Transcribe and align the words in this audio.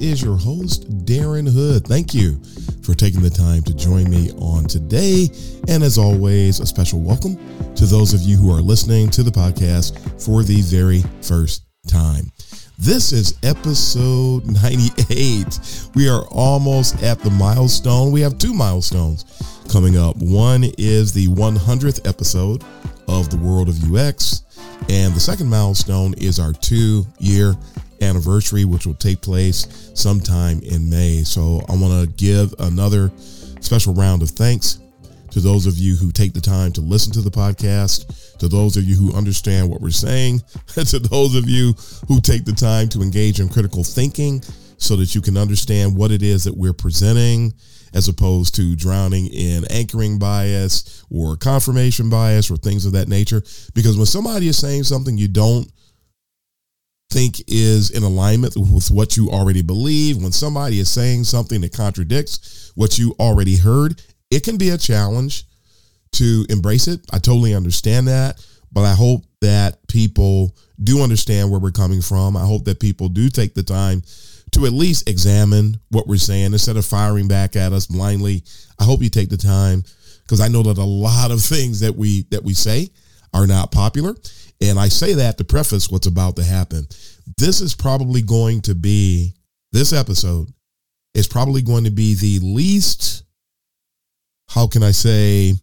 Is 0.00 0.22
your 0.22 0.36
host, 0.36 0.88
Darren 1.04 1.48
Hood. 1.52 1.86
Thank 1.86 2.14
you 2.14 2.40
for 2.82 2.94
taking 2.94 3.20
the 3.20 3.30
time 3.30 3.62
to 3.64 3.74
join 3.74 4.08
me 4.08 4.30
on 4.32 4.64
today. 4.64 5.28
And 5.68 5.82
as 5.82 5.98
always, 5.98 6.58
a 6.58 6.66
special 6.66 7.00
welcome 7.00 7.36
to 7.74 7.84
those 7.84 8.14
of 8.14 8.22
you 8.22 8.38
who 8.38 8.50
are 8.50 8.62
listening 8.62 9.10
to 9.10 9.22
the 9.22 9.30
podcast 9.30 9.94
for 10.24 10.42
the 10.42 10.62
very 10.62 11.02
first 11.20 11.64
time. 11.86 12.32
This 12.78 13.12
is 13.12 13.38
episode 13.42 14.46
98. 14.46 15.90
We 15.94 16.08
are 16.08 16.24
almost 16.30 17.02
at 17.02 17.20
the 17.20 17.30
milestone. 17.30 18.10
We 18.10 18.22
have 18.22 18.38
two 18.38 18.54
milestones 18.54 19.26
coming 19.70 19.98
up. 19.98 20.16
One 20.16 20.64
is 20.78 21.12
the 21.12 21.28
100th 21.28 22.08
episode 22.08 22.64
of 23.06 23.28
the 23.28 23.36
World 23.36 23.68
of 23.68 23.92
UX 23.92 24.44
and 24.88 25.14
the 25.14 25.20
second 25.20 25.48
milestone 25.48 26.14
is 26.14 26.38
our 26.38 26.52
two 26.52 27.06
year 27.18 27.54
anniversary, 28.00 28.64
which 28.64 28.86
will 28.86 28.94
take 28.94 29.20
place 29.20 29.90
sometime 29.94 30.60
in 30.62 30.88
May. 30.88 31.22
So 31.22 31.62
I 31.68 31.72
want 31.72 32.08
to 32.08 32.14
give 32.16 32.54
another 32.58 33.10
special 33.60 33.94
round 33.94 34.22
of 34.22 34.30
thanks 34.30 34.78
to 35.30 35.40
those 35.40 35.66
of 35.66 35.78
you 35.78 35.94
who 35.94 36.10
take 36.10 36.32
the 36.32 36.40
time 36.40 36.72
to 36.72 36.80
listen 36.80 37.12
to 37.12 37.20
the 37.20 37.30
podcast, 37.30 38.38
to 38.38 38.48
those 38.48 38.76
of 38.76 38.84
you 38.84 38.96
who 38.96 39.14
understand 39.14 39.70
what 39.70 39.80
we're 39.80 39.90
saying, 39.90 40.40
to 40.74 40.98
those 40.98 41.34
of 41.34 41.48
you 41.48 41.74
who 42.08 42.20
take 42.20 42.44
the 42.44 42.52
time 42.52 42.88
to 42.88 43.02
engage 43.02 43.40
in 43.40 43.48
critical 43.48 43.84
thinking 43.84 44.42
so 44.76 44.96
that 44.96 45.14
you 45.14 45.20
can 45.20 45.36
understand 45.36 45.96
what 45.96 46.10
it 46.10 46.22
is 46.22 46.44
that 46.44 46.56
we're 46.56 46.72
presenting 46.72 47.52
as 47.92 48.08
opposed 48.08 48.54
to 48.54 48.76
drowning 48.76 49.26
in 49.26 49.64
anchoring 49.70 50.18
bias 50.18 51.04
or 51.10 51.36
confirmation 51.36 52.08
bias 52.08 52.50
or 52.50 52.56
things 52.56 52.86
of 52.86 52.92
that 52.92 53.08
nature. 53.08 53.42
Because 53.74 53.96
when 53.96 54.06
somebody 54.06 54.48
is 54.48 54.58
saying 54.58 54.84
something 54.84 55.18
you 55.18 55.28
don't 55.28 55.70
think 57.10 57.42
is 57.48 57.90
in 57.90 58.02
alignment 58.02 58.56
with 58.56 58.90
what 58.90 59.16
you 59.16 59.28
already 59.30 59.62
believe, 59.62 60.22
when 60.22 60.32
somebody 60.32 60.78
is 60.78 60.90
saying 60.90 61.24
something 61.24 61.60
that 61.60 61.72
contradicts 61.72 62.72
what 62.74 62.98
you 62.98 63.14
already 63.18 63.56
heard, 63.56 64.00
it 64.30 64.44
can 64.44 64.56
be 64.56 64.70
a 64.70 64.78
challenge 64.78 65.44
to 66.12 66.46
embrace 66.48 66.88
it. 66.88 67.00
I 67.12 67.18
totally 67.18 67.54
understand 67.54 68.08
that, 68.08 68.44
but 68.72 68.82
I 68.82 68.94
hope 68.94 69.24
that 69.40 69.86
people 69.88 70.56
do 70.82 71.02
understand 71.02 71.50
where 71.50 71.60
we're 71.60 71.70
coming 71.70 72.00
from. 72.00 72.36
I 72.36 72.44
hope 72.46 72.64
that 72.64 72.80
people 72.80 73.08
do 73.08 73.28
take 73.28 73.54
the 73.54 73.62
time 73.62 74.02
to 74.52 74.66
at 74.66 74.72
least 74.72 75.08
examine 75.08 75.78
what 75.90 76.06
we're 76.06 76.16
saying 76.16 76.52
instead 76.52 76.76
of 76.76 76.84
firing 76.84 77.28
back 77.28 77.56
at 77.56 77.72
us 77.72 77.86
blindly. 77.86 78.42
I 78.78 78.84
hope 78.84 79.02
you 79.02 79.10
take 79.10 79.30
the 79.30 79.36
time 79.36 79.84
because 80.22 80.40
I 80.40 80.48
know 80.48 80.62
that 80.62 80.78
a 80.78 80.84
lot 80.84 81.30
of 81.30 81.42
things 81.42 81.80
that 81.80 81.94
we 81.94 82.22
that 82.30 82.42
we 82.44 82.54
say 82.54 82.88
are 83.32 83.46
not 83.46 83.72
popular. 83.72 84.14
And 84.60 84.78
I 84.78 84.88
say 84.88 85.14
that 85.14 85.38
to 85.38 85.44
preface 85.44 85.90
what's 85.90 86.06
about 86.06 86.36
to 86.36 86.44
happen. 86.44 86.86
This 87.38 87.60
is 87.60 87.74
probably 87.74 88.22
going 88.22 88.60
to 88.62 88.74
be 88.74 89.34
this 89.72 89.92
episode 89.92 90.48
is 91.14 91.26
probably 91.26 91.62
going 91.62 91.84
to 91.84 91.90
be 91.90 92.14
the 92.14 92.38
least 92.44 93.24
how 94.48 94.66
can 94.66 94.82
I 94.82 94.90
say 94.90 95.54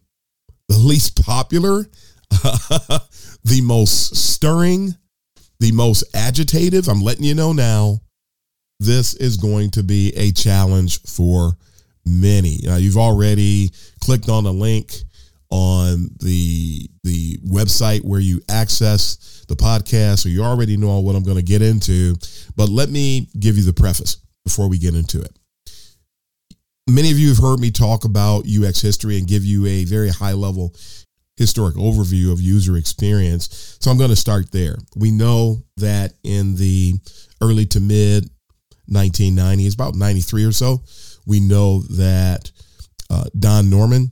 the 0.68 0.78
least 0.78 1.22
popular, 1.22 1.86
the 2.30 3.60
most 3.62 4.16
stirring, 4.16 4.94
the 5.60 5.72
most 5.72 6.10
agitative. 6.12 6.88
I'm 6.90 7.02
letting 7.02 7.24
you 7.24 7.34
know 7.34 7.52
now 7.52 8.00
this 8.80 9.14
is 9.14 9.36
going 9.36 9.70
to 9.72 9.82
be 9.82 10.12
a 10.16 10.32
challenge 10.32 11.02
for 11.02 11.52
many. 12.06 12.60
Now, 12.62 12.76
you've 12.76 12.96
already 12.96 13.70
clicked 14.00 14.28
on 14.28 14.46
a 14.46 14.50
link 14.50 14.94
on 15.50 16.10
the 16.18 16.18
the 16.20 16.57
website 17.58 18.04
where 18.04 18.20
you 18.20 18.40
access 18.48 19.44
the 19.48 19.56
podcast, 19.56 20.20
so 20.20 20.28
you 20.28 20.42
already 20.42 20.76
know 20.76 21.00
what 21.00 21.16
I'm 21.16 21.22
going 21.22 21.36
to 21.36 21.42
get 21.42 21.62
into. 21.62 22.14
But 22.56 22.68
let 22.68 22.88
me 22.88 23.28
give 23.38 23.56
you 23.56 23.64
the 23.64 23.72
preface 23.72 24.18
before 24.44 24.68
we 24.68 24.78
get 24.78 24.94
into 24.94 25.20
it. 25.20 25.30
Many 26.88 27.10
of 27.10 27.18
you 27.18 27.28
have 27.28 27.38
heard 27.38 27.60
me 27.60 27.70
talk 27.70 28.04
about 28.04 28.46
UX 28.48 28.80
history 28.80 29.18
and 29.18 29.26
give 29.26 29.44
you 29.44 29.66
a 29.66 29.84
very 29.84 30.08
high 30.08 30.32
level 30.32 30.74
historic 31.36 31.76
overview 31.76 32.32
of 32.32 32.40
user 32.40 32.76
experience. 32.76 33.76
So 33.80 33.90
I'm 33.90 33.98
going 33.98 34.10
to 34.10 34.16
start 34.16 34.50
there. 34.50 34.76
We 34.96 35.10
know 35.10 35.62
that 35.76 36.12
in 36.24 36.56
the 36.56 36.94
early 37.40 37.66
to 37.66 37.80
mid 37.80 38.24
1990. 38.86 39.66
It's 39.66 39.74
about 39.74 39.94
93 39.94 40.44
or 40.44 40.52
so. 40.52 40.82
We 41.26 41.40
know 41.40 41.82
that 41.90 42.50
uh, 43.10 43.24
Don 43.38 43.70
Norman 43.70 44.10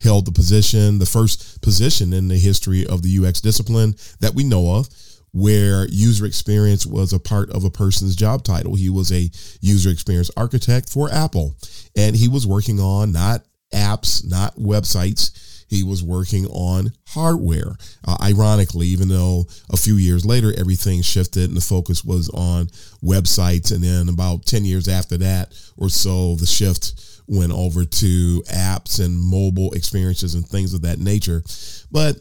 held 0.00 0.26
the 0.26 0.32
position, 0.32 0.98
the 0.98 1.06
first 1.06 1.60
position 1.62 2.12
in 2.12 2.28
the 2.28 2.38
history 2.38 2.86
of 2.86 3.02
the 3.02 3.24
UX 3.24 3.40
discipline 3.40 3.94
that 4.20 4.34
we 4.34 4.44
know 4.44 4.76
of, 4.76 4.88
where 5.32 5.86
user 5.88 6.26
experience 6.26 6.86
was 6.86 7.12
a 7.12 7.18
part 7.18 7.50
of 7.50 7.64
a 7.64 7.70
person's 7.70 8.16
job 8.16 8.42
title. 8.42 8.74
He 8.74 8.90
was 8.90 9.12
a 9.12 9.30
user 9.60 9.90
experience 9.90 10.30
architect 10.36 10.88
for 10.88 11.10
Apple, 11.12 11.54
and 11.96 12.16
he 12.16 12.28
was 12.28 12.46
working 12.46 12.80
on 12.80 13.12
not 13.12 13.44
apps, 13.72 14.28
not 14.28 14.56
websites 14.56 15.30
he 15.70 15.84
was 15.84 16.02
working 16.02 16.46
on 16.48 16.92
hardware. 17.06 17.76
Uh, 18.04 18.16
ironically, 18.20 18.88
even 18.88 19.08
though 19.08 19.46
a 19.70 19.76
few 19.76 19.94
years 19.94 20.26
later 20.26 20.52
everything 20.58 21.00
shifted 21.00 21.44
and 21.44 21.56
the 21.56 21.60
focus 21.60 22.04
was 22.04 22.28
on 22.30 22.66
websites, 23.02 23.72
and 23.72 23.84
then 23.84 24.08
about 24.08 24.44
10 24.44 24.64
years 24.64 24.88
after 24.88 25.16
that 25.18 25.54
or 25.76 25.88
so, 25.88 26.34
the 26.34 26.46
shift 26.46 27.09
went 27.30 27.52
over 27.52 27.84
to 27.84 28.42
apps 28.48 29.02
and 29.02 29.18
mobile 29.18 29.72
experiences 29.72 30.34
and 30.34 30.46
things 30.46 30.74
of 30.74 30.82
that 30.82 30.98
nature. 30.98 31.42
But 31.90 32.16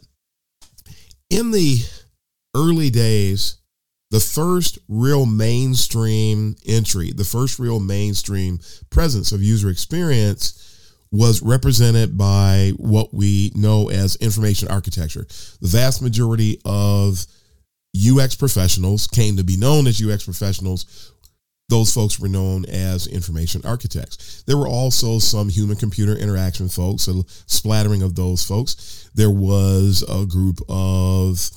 in 1.31 1.51
the 1.51 1.79
early 2.55 2.91
days, 2.91 3.57
the 4.11 4.19
first 4.19 4.77
real 4.87 5.25
mainstream 5.25 6.55
entry, 6.65 7.11
the 7.11 7.23
first 7.23 7.59
real 7.59 7.79
mainstream 7.79 8.59
presence 8.89 9.31
of 9.31 9.41
user 9.41 9.69
experience 9.69 10.65
was 11.11 11.41
represented 11.41 12.15
by 12.15 12.73
what 12.77 13.11
we 13.11 13.51
know 13.55 13.89
as 13.89 14.15
information 14.17 14.67
architecture. 14.67 15.25
The 15.59 15.67
vast 15.67 16.03
majority 16.03 16.61
of 16.65 17.25
UX 17.97 18.35
professionals 18.35 19.07
came 19.07 19.37
to 19.37 19.43
be 19.43 19.57
known 19.57 19.87
as 19.87 20.01
UX 20.01 20.23
professionals. 20.23 21.13
Those 21.69 21.93
folks 21.93 22.19
were 22.19 22.27
known 22.27 22.65
as 22.65 23.07
information 23.07 23.61
architects. 23.63 24.43
There 24.47 24.57
were 24.57 24.67
also 24.67 25.19
some 25.19 25.49
human 25.49 25.77
computer 25.77 26.17
interaction 26.17 26.67
folks, 26.67 27.07
a 27.07 27.21
splattering 27.45 28.01
of 28.01 28.15
those 28.15 28.43
folks. 28.43 29.09
There 29.13 29.29
was 29.29 30.03
a 30.09 30.25
group 30.25 30.59
of 30.67 31.51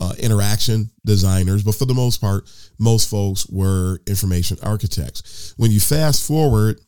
uh, 0.00 0.14
interaction 0.18 0.90
designers, 1.06 1.62
but 1.62 1.76
for 1.76 1.84
the 1.84 1.94
most 1.94 2.20
part, 2.20 2.50
most 2.78 3.08
folks 3.08 3.46
were 3.48 4.00
information 4.06 4.58
architects. 4.64 5.54
When 5.56 5.70
you 5.70 5.78
fast 5.78 6.26
forward 6.26 6.80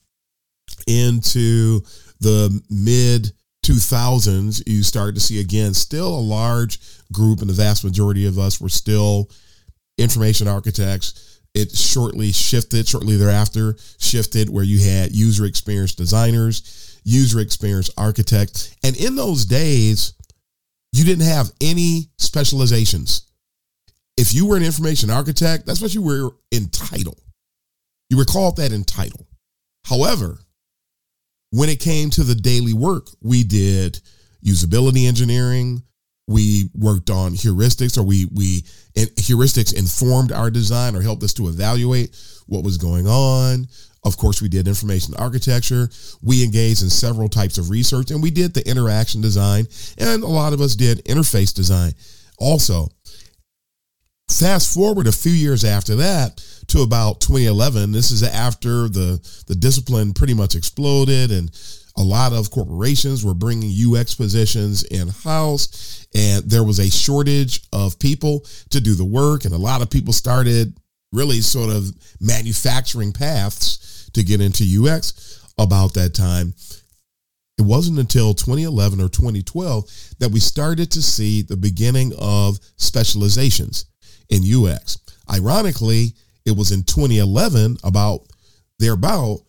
into 0.88 1.80
the 2.20 2.60
mid 2.70 3.32
2000s, 3.64 4.62
you 4.66 4.82
start 4.82 5.14
to 5.14 5.20
see 5.20 5.40
again 5.40 5.75
still 5.75 6.08
a 6.08 6.20
large 6.20 6.81
group, 7.12 7.40
and 7.40 7.49
the 7.49 7.54
vast 7.54 7.84
majority 7.84 8.26
of 8.26 8.37
us 8.37 8.60
were 8.60 8.69
still 8.69 9.31
information 9.96 10.49
architects. 10.49 11.33
It 11.54 11.74
shortly 11.74 12.32
shifted, 12.32 12.88
shortly 12.88 13.16
thereafter, 13.16 13.76
shifted 13.98 14.50
where 14.50 14.64
you 14.64 14.78
had 14.78 15.14
user 15.14 15.44
experience 15.44 15.94
designers, 15.94 17.00
user 17.04 17.38
experience 17.38 17.90
architects. 17.96 18.74
And 18.82 18.96
in 18.96 19.14
those 19.14 19.44
days, 19.44 20.14
you 20.92 21.04
didn't 21.04 21.26
have 21.26 21.52
any 21.60 22.10
specializations. 22.18 23.22
If 24.16 24.34
you 24.34 24.46
were 24.46 24.56
an 24.56 24.64
information 24.64 25.10
architect, 25.10 25.66
that's 25.66 25.80
what 25.80 25.94
you 25.94 26.02
were 26.02 26.30
entitled. 26.52 27.20
You 28.10 28.16
were 28.16 28.24
called 28.24 28.56
that 28.56 28.72
entitled. 28.72 29.26
However, 29.84 30.38
when 31.50 31.68
it 31.68 31.80
came 31.80 32.10
to 32.10 32.24
the 32.24 32.34
daily 32.34 32.72
work, 32.72 33.08
we 33.22 33.44
did 33.44 34.00
usability 34.44 35.06
engineering, 35.06 35.82
we 36.26 36.71
worked 36.75 37.11
on 37.11 37.32
heuristics 37.32 37.99
or 37.99 38.03
we 38.03 38.26
we 38.32 38.62
heuristics 38.97 39.75
informed 39.75 40.32
our 40.32 40.50
design 40.50 40.97
or 40.97 41.03
helped 41.03 41.23
us 41.23 41.35
to 41.35 41.49
evaluate 41.49 42.17
what 42.47 42.65
was 42.65 42.79
going 42.79 43.06
on. 43.06 43.67
Of 44.05 44.17
course 44.17 44.41
we 44.41 44.49
did 44.49 44.69
information 44.69 45.15
architecture. 45.17 45.88
We 46.23 46.44
engaged 46.44 46.82
in 46.82 46.91
several 46.91 47.29
types 47.29 47.59
of 47.59 47.71
research 47.71 48.11
and 48.11 48.23
we 48.23 48.31
did 48.31 48.55
the 48.55 48.69
interaction 48.69 49.21
design 49.21 49.67
and 49.99 50.23
a 50.23 50.26
lot 50.26 50.53
of 50.53 50.61
us 50.61 50.75
did 50.75 51.05
interface 51.05 51.53
design 51.55 51.93
also. 52.38 52.88
Fast 54.31 54.75
forward 54.75 55.06
a 55.06 55.12
few 55.12 55.32
years 55.32 55.65
after 55.65 55.97
that 55.97 56.43
to 56.69 56.81
about 56.81 57.21
2011 57.21 57.93
this 57.93 58.11
is 58.11 58.23
after 58.23 58.88
the 58.88 59.21
the 59.47 59.55
discipline 59.55 60.15
pretty 60.15 60.32
much 60.32 60.55
exploded 60.55 61.31
and 61.31 61.50
a 61.96 62.02
lot 62.02 62.32
of 62.32 62.50
corporations 62.50 63.25
were 63.25 63.35
bringing 63.35 63.70
UX 63.70 64.14
positions 64.14 64.82
in 64.85 65.08
house, 65.08 66.06
and 66.14 66.44
there 66.44 66.64
was 66.64 66.79
a 66.81 66.91
shortage 66.91 67.62
of 67.73 67.99
people 67.99 68.44
to 68.70 68.81
do 68.81 68.94
the 68.94 69.05
work. 69.05 69.44
And 69.44 69.55
a 69.55 69.58
lot 69.58 69.82
of 69.82 69.91
people 69.91 70.12
started 70.12 70.76
really 71.12 71.41
sort 71.41 71.70
of 71.70 71.91
manufacturing 72.20 73.12
paths 73.12 74.11
to 74.12 74.25
get 74.25 74.41
into 74.41 74.64
UX 74.64 75.41
about 75.58 75.94
that 75.94 76.14
time. 76.14 76.55
It 77.56 77.62
wasn't 77.62 78.00
until 78.00 78.35
2011 78.35 79.00
or 79.00 79.08
2012 79.08 80.17
that 80.19 80.31
we 80.31 80.40
started 80.40 80.90
to 80.90 81.02
see 81.02 81.43
the 81.43 81.56
beginning 81.56 82.12
of 82.19 82.58
specializations 82.76 83.87
in 84.29 84.43
UX. 84.43 84.99
Ironically, 85.32 86.14
it 86.44 86.56
was 86.56 86.73
in 86.73 86.82
2011, 86.82 87.79
about 87.85 88.23
thereabout, 88.81 89.40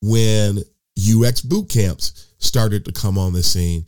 when 0.00 0.62
UX 0.98 1.40
boot 1.40 1.68
camps 1.68 2.34
started 2.38 2.84
to 2.84 2.92
come 2.92 3.18
on 3.18 3.32
the 3.32 3.42
scene 3.42 3.84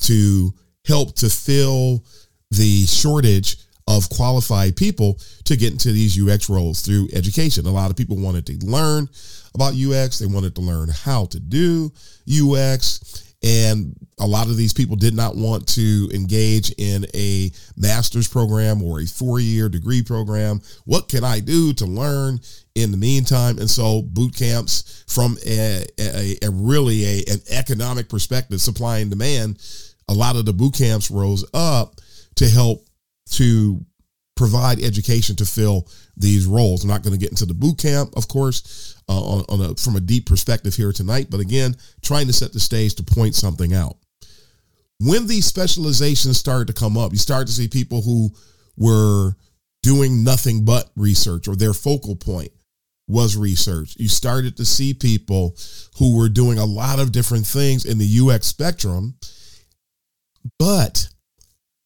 to 0.00 0.52
help 0.86 1.14
to 1.16 1.28
fill 1.30 2.04
the 2.50 2.84
shortage 2.86 3.56
of 3.88 4.08
qualified 4.10 4.76
people 4.76 5.18
to 5.44 5.56
get 5.56 5.72
into 5.72 5.92
these 5.92 6.20
UX 6.20 6.48
roles 6.48 6.82
through 6.82 7.08
education. 7.12 7.66
A 7.66 7.70
lot 7.70 7.90
of 7.90 7.96
people 7.96 8.16
wanted 8.16 8.46
to 8.46 8.66
learn 8.66 9.08
about 9.54 9.74
UX, 9.74 10.18
they 10.18 10.26
wanted 10.26 10.54
to 10.54 10.60
learn 10.60 10.88
how 10.88 11.26
to 11.26 11.40
do 11.40 11.92
UX. 12.28 13.34
And 13.44 13.96
a 14.20 14.26
lot 14.26 14.46
of 14.46 14.56
these 14.56 14.72
people 14.72 14.94
did 14.94 15.14
not 15.14 15.34
want 15.34 15.66
to 15.70 16.08
engage 16.14 16.70
in 16.78 17.06
a 17.12 17.50
master's 17.76 18.28
program 18.28 18.82
or 18.82 19.00
a 19.00 19.06
four 19.06 19.40
year 19.40 19.68
degree 19.68 20.02
program. 20.02 20.60
What 20.84 21.08
can 21.08 21.24
I 21.24 21.40
do 21.40 21.72
to 21.74 21.84
learn 21.84 22.38
in 22.74 22.90
the 22.90 22.96
meantime? 22.96 23.58
And 23.58 23.70
so 23.70 24.02
boot 24.02 24.34
camps 24.34 25.04
from 25.08 25.36
a, 25.46 25.84
a, 25.98 26.36
a 26.42 26.50
really 26.50 27.04
a, 27.04 27.24
an 27.32 27.40
economic 27.50 28.08
perspective, 28.08 28.60
supply 28.60 28.98
and 28.98 29.10
demand, 29.10 29.58
a 30.08 30.14
lot 30.14 30.36
of 30.36 30.44
the 30.44 30.52
boot 30.52 30.74
camps 30.74 31.10
rose 31.10 31.44
up 31.54 32.00
to 32.36 32.48
help 32.48 32.86
to 33.30 33.84
provide 34.36 34.82
education 34.82 35.36
to 35.36 35.44
fill 35.44 35.86
these 36.16 36.46
roles. 36.46 36.82
I'm 36.82 36.90
not 36.90 37.02
going 37.02 37.12
to 37.12 37.18
get 37.18 37.30
into 37.30 37.46
the 37.46 37.54
boot 37.54 37.78
camp, 37.78 38.14
of 38.16 38.28
course, 38.28 38.96
uh, 39.08 39.20
on, 39.20 39.44
on 39.48 39.70
a, 39.70 39.74
from 39.76 39.96
a 39.96 40.00
deep 40.00 40.26
perspective 40.26 40.74
here 40.74 40.92
tonight, 40.92 41.28
but 41.30 41.40
again, 41.40 41.76
trying 42.02 42.26
to 42.26 42.32
set 42.32 42.52
the 42.52 42.60
stage 42.60 42.94
to 42.96 43.02
point 43.02 43.34
something 43.34 43.74
out. 43.74 43.96
When 44.98 45.26
these 45.26 45.46
specializations 45.46 46.38
started 46.38 46.68
to 46.68 46.72
come 46.72 46.96
up, 46.96 47.12
you 47.12 47.18
started 47.18 47.46
to 47.48 47.52
see 47.52 47.68
people 47.68 48.02
who 48.02 48.30
were 48.76 49.32
doing 49.82 50.24
nothing 50.24 50.64
but 50.64 50.90
research 50.96 51.48
or 51.48 51.56
their 51.56 51.74
focal 51.74 52.16
point 52.16 52.52
was 53.12 53.36
research. 53.36 53.94
You 53.98 54.08
started 54.08 54.56
to 54.56 54.64
see 54.64 54.94
people 54.94 55.56
who 55.98 56.16
were 56.16 56.28
doing 56.28 56.58
a 56.58 56.64
lot 56.64 56.98
of 56.98 57.12
different 57.12 57.46
things 57.46 57.84
in 57.84 57.98
the 57.98 58.20
UX 58.20 58.46
spectrum, 58.46 59.14
but 60.58 61.08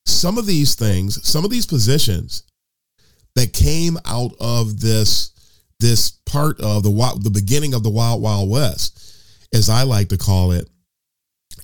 some 0.07 0.39
of 0.39 0.47
these 0.47 0.75
things, 0.75 1.27
some 1.29 1.45
of 1.45 1.51
these 1.51 1.67
positions 1.67 2.45
that 3.35 3.53
came 3.53 3.99
out 4.07 4.33
of 4.41 4.81
this 4.81 5.33
this 5.79 6.13
part 6.25 6.59
of 6.61 6.83
the 6.83 7.21
the 7.23 7.31
beginning 7.31 7.75
of 7.75 7.83
the 7.83 7.91
Wild 7.91 8.23
Wild 8.23 8.49
West, 8.49 9.19
as 9.53 9.69
I 9.69 9.83
like 9.83 10.09
to 10.09 10.17
call 10.17 10.53
it, 10.53 10.71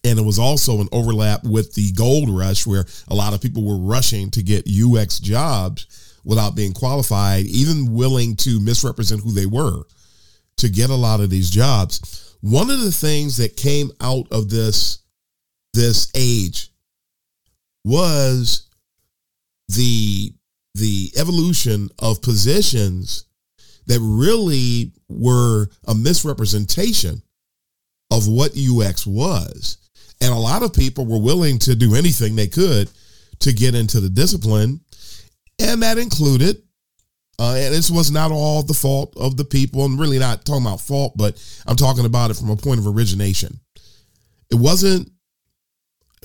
and 0.05 0.19
it 0.19 0.25
was 0.25 0.39
also 0.39 0.81
an 0.81 0.89
overlap 0.93 1.45
with 1.45 1.75
the 1.75 1.93
gold 1.93 2.29
rush 2.29 2.67
where 2.67 2.85
a 3.09 3.15
lot 3.15 3.33
of 3.33 3.41
people 3.41 3.65
were 3.65 3.79
rushing 3.79 4.31
to 4.33 4.43
get 4.43 4.69
UX 4.69 5.19
jobs 5.19 6.12
without 6.25 6.55
being 6.55 6.73
qualified, 6.73 7.45
even 7.47 7.95
willing 7.95 8.37
to 8.37 8.61
misrepresent 8.61 9.23
who 9.23 9.33
they 9.33 9.47
were 9.47 9.83
to 10.57 10.69
get 10.69 10.91
a 10.91 10.95
lot 10.95 11.21
of 11.21 11.31
these 11.31 11.51
jobs. 11.51 12.37
One 12.41 12.71
of 12.71 12.81
the 12.81 12.93
things 12.93 13.37
that 13.39 13.57
came 13.57 13.91
out 14.01 14.27
of 14.31 14.51
this 14.51 14.99
this 15.75 16.11
age 16.15 16.71
was 17.85 18.69
the 19.69 20.33
the 20.75 21.11
evolution 21.17 21.89
of 21.99 22.23
positions 22.23 23.25
that 23.87 24.01
really 24.01 24.93
were 25.09 25.67
a 25.87 25.95
misrepresentation 25.95 27.23
of 28.11 28.29
what 28.29 28.57
UX 28.57 29.07
was. 29.07 29.79
And 30.21 30.33
a 30.33 30.39
lot 30.39 30.63
of 30.63 30.73
people 30.73 31.05
were 31.05 31.19
willing 31.19 31.59
to 31.61 31.75
do 31.75 31.95
anything 31.95 32.37
they 32.37 32.47
could 32.47 32.89
to 33.41 33.53
get 33.53 33.75
into 33.75 34.01
the 34.01 34.09
discipline. 34.09 34.81
And 35.63 35.83
that 35.83 35.99
included, 35.99 36.63
uh, 37.39 37.55
and 37.57 37.75
this 37.75 37.91
was 37.91 38.11
not 38.11 38.31
all 38.33 38.63
the 38.63 38.75
fault 38.75 39.15
of 39.17 39.37
the 39.37 39.45
people. 39.45 39.85
I'm 39.85 40.01
really 40.01 40.19
not 40.19 40.45
talking 40.45 40.67
about 40.67 40.81
fault, 40.81 41.15
but 41.17 41.43
I'm 41.67 41.77
talking 41.77 42.05
about 42.05 42.31
it 42.31 42.37
from 42.37 42.51
a 42.51 42.57
point 42.57 42.81
of 42.81 42.87
origination. 42.87 43.61
It 44.51 44.57
wasn't, 44.57 45.11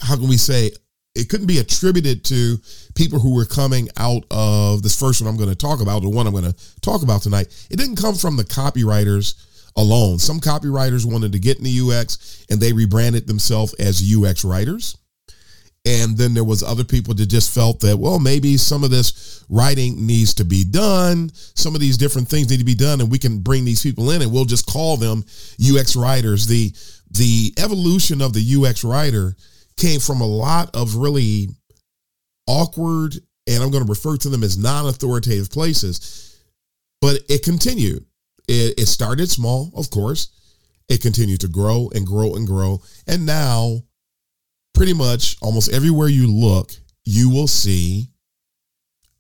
how 0.01 0.15
can 0.15 0.27
we 0.27 0.37
say, 0.37 0.71
it 1.15 1.29
couldn't 1.29 1.47
be 1.47 1.59
attributed 1.59 2.23
to 2.25 2.57
people 2.93 3.19
who 3.19 3.35
were 3.35 3.45
coming 3.45 3.89
out 3.97 4.23
of 4.29 4.83
this 4.83 4.99
first 4.99 5.21
one 5.21 5.29
I'm 5.29 5.37
going 5.37 5.49
to 5.49 5.55
talk 5.55 5.81
about, 5.81 6.01
the 6.01 6.09
one 6.09 6.27
I'm 6.27 6.33
going 6.33 6.51
to 6.51 6.81
talk 6.81 7.01
about 7.01 7.23
tonight. 7.23 7.47
It 7.71 7.77
didn't 7.77 7.95
come 7.95 8.15
from 8.15 8.37
the 8.37 8.43
copywriters 8.43 9.33
alone. 9.75 10.19
Some 10.19 10.39
copywriters 10.39 11.11
wanted 11.11 11.31
to 11.31 11.39
get 11.39 11.59
into 11.59 11.91
UX 11.91 12.45
and 12.49 12.59
they 12.59 12.73
rebranded 12.73 13.27
themselves 13.27 13.73
as 13.75 14.03
UX 14.03 14.43
writers. 14.43 14.97
And 15.87 16.17
then 16.17 16.33
there 16.33 16.43
was 16.43 16.63
other 16.63 16.83
people 16.83 17.13
that 17.13 17.27
just 17.27 17.55
felt 17.55 17.79
that, 17.79 17.97
well, 17.97 18.19
maybe 18.19 18.57
some 18.57 18.83
of 18.83 18.89
this 18.89 19.45
writing 19.47 20.05
needs 20.05 20.33
to 20.33 20.43
be 20.43 20.65
done. 20.65 21.31
Some 21.33 21.75
of 21.75 21.81
these 21.81 21.95
different 21.95 22.27
things 22.27 22.49
need 22.49 22.59
to 22.59 22.65
be 22.65 22.75
done, 22.75 22.99
and 22.99 23.09
we 23.09 23.17
can 23.17 23.39
bring 23.39 23.63
these 23.63 23.81
people 23.81 24.11
in 24.11 24.21
and 24.21 24.29
we'll 24.29 24.43
just 24.43 24.65
call 24.65 24.97
them 24.97 25.23
UX 25.63 25.95
writers. 25.95 26.45
The 26.45 26.73
the 27.09 27.53
evolution 27.57 28.21
of 28.21 28.33
the 28.33 28.65
UX 28.65 28.83
writer 28.83 29.33
came 29.77 30.01
from 30.01 30.19
a 30.19 30.27
lot 30.27 30.75
of 30.75 30.95
really 30.95 31.47
awkward, 32.47 33.15
and 33.47 33.63
I'm 33.63 33.71
going 33.71 33.85
to 33.85 33.89
refer 33.89 34.17
to 34.17 34.29
them 34.29 34.43
as 34.43 34.57
non 34.57 34.87
authoritative 34.87 35.49
places, 35.49 36.37
but 36.99 37.21
it 37.29 37.43
continued. 37.43 38.05
It, 38.49 38.77
it 38.77 38.87
started 38.87 39.29
small, 39.29 39.71
of 39.73 39.89
course. 39.89 40.29
It 40.89 41.01
continued 41.01 41.41
to 41.41 41.47
grow 41.47 41.89
and 41.95 42.05
grow 42.05 42.35
and 42.35 42.45
grow. 42.45 42.81
And 43.07 43.25
now, 43.25 43.83
pretty 44.77 44.93
much 44.93 45.37
almost 45.41 45.73
everywhere 45.73 46.07
you 46.07 46.27
look, 46.27 46.71
you 47.03 47.31
will 47.31 47.47
see 47.47 48.07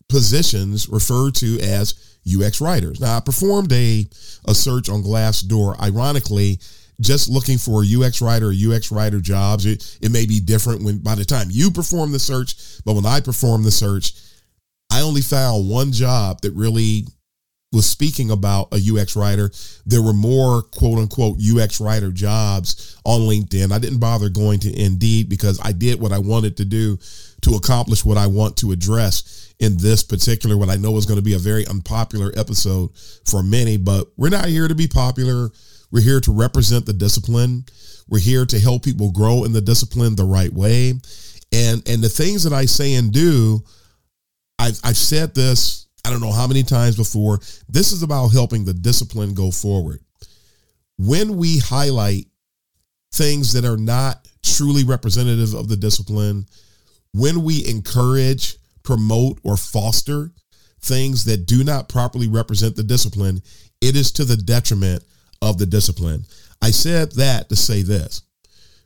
positions 0.07 0.87
referred 0.87 1.33
to 1.33 1.59
as 1.59 2.19
UX 2.31 2.61
writers. 2.61 2.99
Now, 2.99 3.17
I 3.17 3.19
performed 3.21 3.71
a, 3.73 4.05
a 4.47 4.53
search 4.53 4.87
on 4.87 5.01
Glassdoor. 5.01 5.79
Ironically, 5.81 6.59
just 7.01 7.27
looking 7.27 7.57
for 7.57 7.83
a 7.83 7.87
UX 7.87 8.21
writer 8.21 8.49
or 8.49 8.53
UX 8.53 8.91
writer 8.91 9.19
jobs. 9.19 9.65
It, 9.65 9.97
it 9.99 10.11
may 10.11 10.27
be 10.27 10.39
different 10.39 10.83
when 10.83 10.99
by 10.99 11.15
the 11.15 11.25
time 11.25 11.47
you 11.49 11.71
perform 11.71 12.11
the 12.11 12.19
search, 12.19 12.83
but 12.85 12.93
when 12.93 13.07
I 13.07 13.19
perform 13.19 13.63
the 13.63 13.71
search, 13.71 14.13
I 14.91 15.01
only 15.01 15.21
found 15.21 15.67
one 15.69 15.91
job 15.91 16.41
that 16.41 16.51
really 16.53 17.05
was 17.71 17.85
speaking 17.85 18.31
about 18.31 18.69
a 18.71 18.77
UX 18.77 19.15
writer. 19.15 19.51
There 19.85 20.01
were 20.01 20.13
more 20.13 20.61
quote 20.61 20.99
unquote 20.99 21.37
UX 21.39 21.81
writer 21.81 22.11
jobs 22.11 22.97
on 23.03 23.21
LinkedIn. 23.21 23.71
I 23.71 23.79
didn't 23.79 23.99
bother 23.99 24.29
going 24.29 24.59
to 24.61 24.81
Indeed 24.81 25.29
because 25.29 25.59
I 25.61 25.73
did 25.73 25.99
what 25.99 26.13
I 26.13 26.19
wanted 26.19 26.57
to 26.57 26.65
do 26.65 26.97
to 27.41 27.55
accomplish 27.55 28.05
what 28.05 28.17
I 28.17 28.27
want 28.27 28.57
to 28.57 28.71
address 28.71 29.53
in 29.59 29.77
this 29.77 30.03
particular, 30.03 30.55
what 30.57 30.69
I 30.69 30.75
know 30.75 30.95
is 30.97 31.05
going 31.05 31.19
to 31.19 31.23
be 31.23 31.33
a 31.33 31.39
very 31.39 31.65
unpopular 31.67 32.31
episode 32.37 32.91
for 33.25 33.41
many, 33.41 33.77
but 33.77 34.07
we're 34.15 34.29
not 34.29 34.45
here 34.45 34.67
to 34.67 34.75
be 34.75 34.87
popular. 34.87 35.49
We're 35.91 36.03
here 36.03 36.21
to 36.21 36.31
represent 36.31 36.85
the 36.85 36.93
discipline. 36.93 37.65
We're 38.07 38.19
here 38.19 38.45
to 38.45 38.59
help 38.59 38.83
people 38.83 39.11
grow 39.11 39.45
in 39.45 39.53
the 39.53 39.61
discipline 39.61 40.15
the 40.15 40.25
right 40.25 40.51
way. 40.51 40.93
And 41.51 41.87
and 41.87 42.01
the 42.03 42.09
things 42.09 42.43
that 42.43 42.53
I 42.53 42.65
say 42.65 42.93
and 42.95 43.11
do, 43.11 43.63
I've, 44.59 44.79
I've 44.83 44.97
said 44.97 45.33
this, 45.33 45.86
I 46.05 46.09
don't 46.09 46.21
know 46.21 46.31
how 46.31 46.47
many 46.47 46.63
times 46.63 46.95
before. 46.95 47.39
This 47.67 47.91
is 47.91 48.03
about 48.03 48.29
helping 48.29 48.65
the 48.65 48.73
discipline 48.73 49.33
go 49.33 49.51
forward. 49.51 49.99
When 50.97 51.37
we 51.37 51.59
highlight 51.59 52.27
things 53.13 53.53
that 53.53 53.65
are 53.65 53.77
not 53.77 54.27
truly 54.41 54.83
representative 54.83 55.53
of 55.53 55.67
the 55.67 55.75
discipline, 55.75 56.45
when 57.13 57.43
we 57.43 57.67
encourage, 57.67 58.57
promote, 58.83 59.39
or 59.43 59.57
foster 59.57 60.31
things 60.81 61.25
that 61.25 61.45
do 61.45 61.63
not 61.63 61.89
properly 61.89 62.27
represent 62.27 62.75
the 62.75 62.83
discipline, 62.83 63.41
it 63.81 63.95
is 63.95 64.11
to 64.13 64.25
the 64.25 64.37
detriment 64.37 65.03
of 65.41 65.57
the 65.57 65.65
discipline. 65.65 66.25
I 66.61 66.71
said 66.71 67.11
that 67.13 67.49
to 67.49 67.55
say 67.55 67.81
this. 67.81 68.21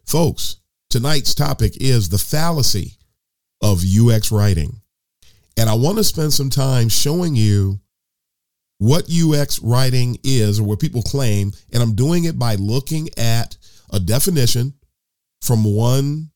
Folks, 0.06 0.58
tonight's 0.90 1.34
topic 1.34 1.74
is 1.80 2.10
the 2.10 2.18
fallacy 2.18 2.94
of 3.62 3.84
UX 3.84 4.32
writing. 4.32 4.81
And 5.58 5.70
I 5.70 5.74
want 5.74 5.98
to 5.98 6.04
spend 6.04 6.34
some 6.34 6.50
time 6.50 6.90
showing 6.90 7.36
you 7.36 7.80
what 8.78 9.10
UX 9.12 9.60
writing 9.60 10.18
is 10.24 10.60
or 10.60 10.64
what 10.64 10.80
people 10.80 11.04
claim. 11.04 11.52
And 11.72 11.84
I'm 11.84 11.94
doing 11.94 12.24
it 12.24 12.40
by 12.40 12.56
looking 12.56 13.10
at 13.18 13.58
a 13.92 14.00
definition 14.00 14.74
from 15.42 15.64
one 15.64 16.32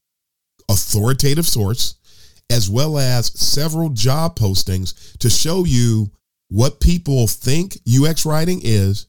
authoritative 0.69 1.45
source, 1.45 1.95
as 2.51 2.69
well 2.69 2.98
as 3.00 3.27
several 3.39 3.89
job 3.89 4.38
postings 4.38 5.17
to 5.19 5.29
show 5.29 5.63
you 5.63 6.12
what 6.50 6.79
people 6.79 7.27
think 7.27 7.77
UX 7.88 8.25
writing 8.25 8.62
is. 8.63 9.07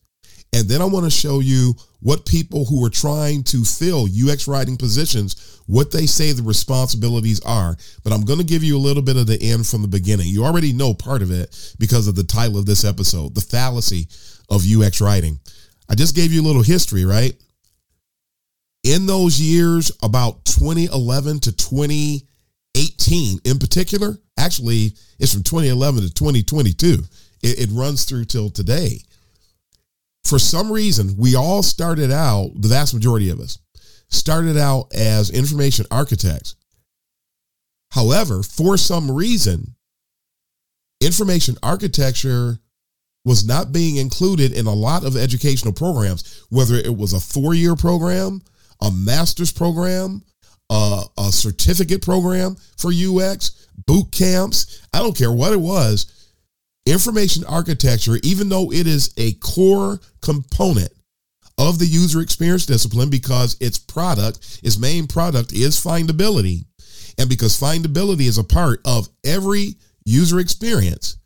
And 0.53 0.69
then 0.69 0.81
I 0.81 0.87
want 0.87 1.05
to 1.05 1.11
show 1.11 1.41
you 1.41 1.75
what 2.07 2.25
people 2.25 2.65
who 2.65 2.87
are 2.87 2.89
trying 2.89 3.43
to 3.43 3.65
fill 3.65 4.07
UX 4.07 4.47
writing 4.47 4.77
positions, 4.77 5.61
what 5.67 5.91
they 5.91 6.07
say 6.07 6.31
the 6.31 6.41
responsibilities 6.41 7.41
are. 7.41 7.77
But 8.05 8.13
I'm 8.13 8.25
going 8.25 8.39
to 8.39 8.45
give 8.45 8.63
you 8.63 8.77
a 8.77 8.79
little 8.79 9.03
bit 9.03 9.17
of 9.17 9.27
the 9.27 9.43
end 9.43 9.67
from 9.67 9.83
the 9.83 9.89
beginning. 9.89 10.29
You 10.29 10.45
already 10.45 10.73
know 10.73 10.95
part 10.95 11.21
of 11.21 11.33
it 11.33 11.75
because 11.81 12.07
of 12.07 12.15
the 12.15 12.23
title 12.23 12.59
of 12.59 12.65
this 12.65 12.85
episode, 12.85 13.35
The 13.35 13.41
Fallacy 13.41 14.07
of 14.49 14.63
UX 14.65 15.01
Writing. 15.01 15.41
I 15.89 15.97
just 15.97 16.15
gave 16.15 16.33
you 16.33 16.43
a 16.43 16.47
little 16.47 16.63
history, 16.63 17.05
right? 17.05 17.35
In 18.85 19.07
those 19.07 19.41
years, 19.41 19.91
about 20.01 20.45
2011 20.45 21.41
to 21.41 21.57
2018 21.57 23.41
in 23.45 23.59
particular, 23.59 24.17
actually, 24.39 24.93
it's 25.19 25.33
from 25.33 25.43
2011 25.43 26.03
to 26.03 26.15
2022. 26.15 27.03
It, 27.43 27.69
it 27.69 27.71
runs 27.73 28.05
through 28.05 28.27
till 28.27 28.49
today 28.49 29.01
for 30.27 30.39
some 30.39 30.71
reason, 30.73 31.17
we 31.17 31.37
all 31.37 31.63
started 31.63 32.11
out, 32.11 32.51
the 32.57 32.69
vast 32.69 32.95
majority 32.95 33.31
of 33.31 33.41
us, 33.41 33.59
started 34.09 34.57
out 34.57 34.89
as 34.95 35.31
information 35.31 35.87
architects. 35.91 36.57
However, 37.93 38.43
for 38.43 38.77
some 38.77 39.11
reason, 39.11 39.77
information 41.01 41.57
architecture 41.63 42.59
was 43.25 43.47
not 43.47 43.73
being 43.73 43.97
included 43.97 44.53
in 44.53 44.67
a 44.67 44.75
lot 44.75 45.05
of 45.05 45.17
educational 45.17 45.73
programs, 45.73 46.45
whether 46.51 46.75
it 46.75 46.97
was 46.97 47.13
a 47.13 47.21
four 47.21 47.55
year 47.55 47.75
program, 47.75 48.41
a 48.81 48.91
master's 48.91 49.53
program, 49.53 50.23
a, 50.71 51.03
a 51.19 51.33
certificate 51.33 52.03
program 52.03 52.57
for 52.77 52.91
UX, 52.93 53.69
boot 53.87 54.11
camps. 54.13 54.87
I 54.93 54.99
don't 54.99 55.17
care 55.17 55.33
what 55.33 55.53
it 55.53 55.61
was 55.61 56.16
information 56.87 57.45
architecture, 57.45 58.19
even 58.23 58.49
though 58.49 58.73
it 58.73 58.87
is 58.87 59.13
a 59.17 59.33
core 59.35 60.01
component 60.23 60.91
of 61.59 61.79
the 61.79 61.87
user 61.87 62.21
experience 62.21 62.67
discipline 62.67 63.11
because 63.11 63.57
its 63.61 63.79
product, 63.79 64.61
its 64.63 64.79
main 64.79 65.07
product 65.07 65.53
is 65.53 65.83
findability. 65.83 66.65
And 67.19 67.29
because 67.29 67.59
findability 67.59 68.29
is 68.29 68.39
a 68.39 68.45
part 68.45 68.81
of 68.85 69.09
every 69.25 69.75
user 70.05 70.39
experience, 70.39 71.17